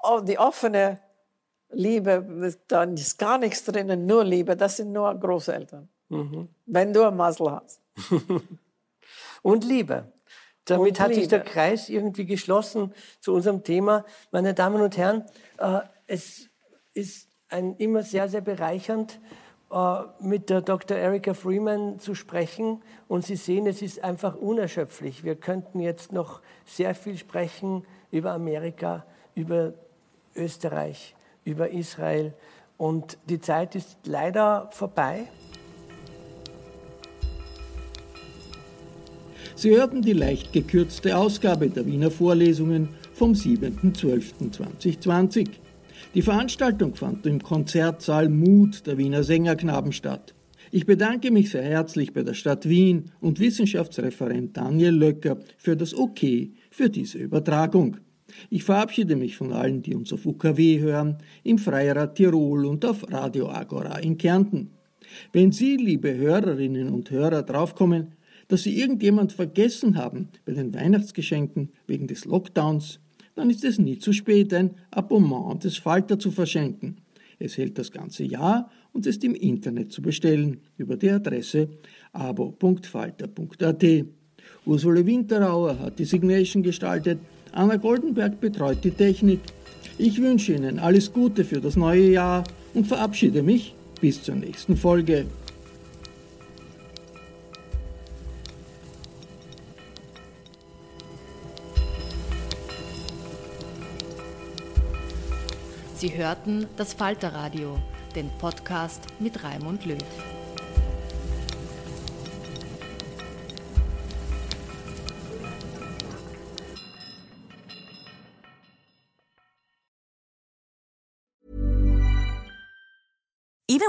[0.00, 1.00] oh, die offene
[1.70, 5.88] Liebe, da ist gar nichts drinnen, nur Liebe, das sind nur Großeltern.
[6.08, 6.48] Mhm.
[6.66, 7.80] Wenn du ein Masel hast.
[9.42, 10.12] Und Liebe.
[10.64, 11.20] Damit und hat Liebe.
[11.20, 14.04] sich der Kreis irgendwie geschlossen zu unserem Thema.
[14.32, 15.24] Meine Damen und Herren,
[15.58, 16.48] äh, es
[16.92, 19.20] ist ein, immer sehr, sehr bereichernd,
[19.70, 20.96] äh, mit der Dr.
[20.96, 22.82] Erika Freeman zu sprechen.
[23.08, 25.24] Und Sie sehen, es ist einfach unerschöpflich.
[25.24, 29.74] Wir könnten jetzt noch sehr viel sprechen über Amerika, über
[30.34, 31.15] Österreich,
[31.46, 32.34] über Israel.
[32.76, 35.28] Und die Zeit ist leider vorbei.
[39.54, 45.48] Sie hörten die leicht gekürzte Ausgabe der Wiener Vorlesungen vom 7.12.2020.
[46.14, 50.34] Die Veranstaltung fand im Konzertsaal Mut der Wiener Sängerknaben statt.
[50.70, 55.94] Ich bedanke mich sehr herzlich bei der Stadt Wien und Wissenschaftsreferent Daniel Löcker für das
[55.94, 56.20] OK
[56.70, 57.96] für diese Übertragung.
[58.50, 63.10] Ich verabschiede mich von allen, die uns auf UKW hören, im Freirad Tirol und auf
[63.10, 64.70] Radio Agora in Kärnten.
[65.32, 68.12] Wenn Sie, liebe Hörerinnen und Hörer, draufkommen,
[68.48, 73.00] dass Sie irgendjemand vergessen haben bei den Weihnachtsgeschenken wegen des Lockdowns,
[73.34, 76.96] dann ist es nie zu spät, ein Abonnement des Falter zu verschenken.
[77.38, 81.68] Es hält das ganze Jahr und ist im Internet zu bestellen über die Adresse
[82.12, 83.84] abo.falter.at.
[84.64, 87.18] Ursula Winterauer hat die Signation gestaltet,
[87.56, 89.40] Anna Goldenberg betreut die Technik.
[89.96, 94.76] Ich wünsche Ihnen alles Gute für das neue Jahr und verabschiede mich bis zur nächsten
[94.76, 95.24] Folge.
[105.94, 107.78] Sie hörten das Falterradio,
[108.14, 110.35] den Podcast mit Raimund Löw.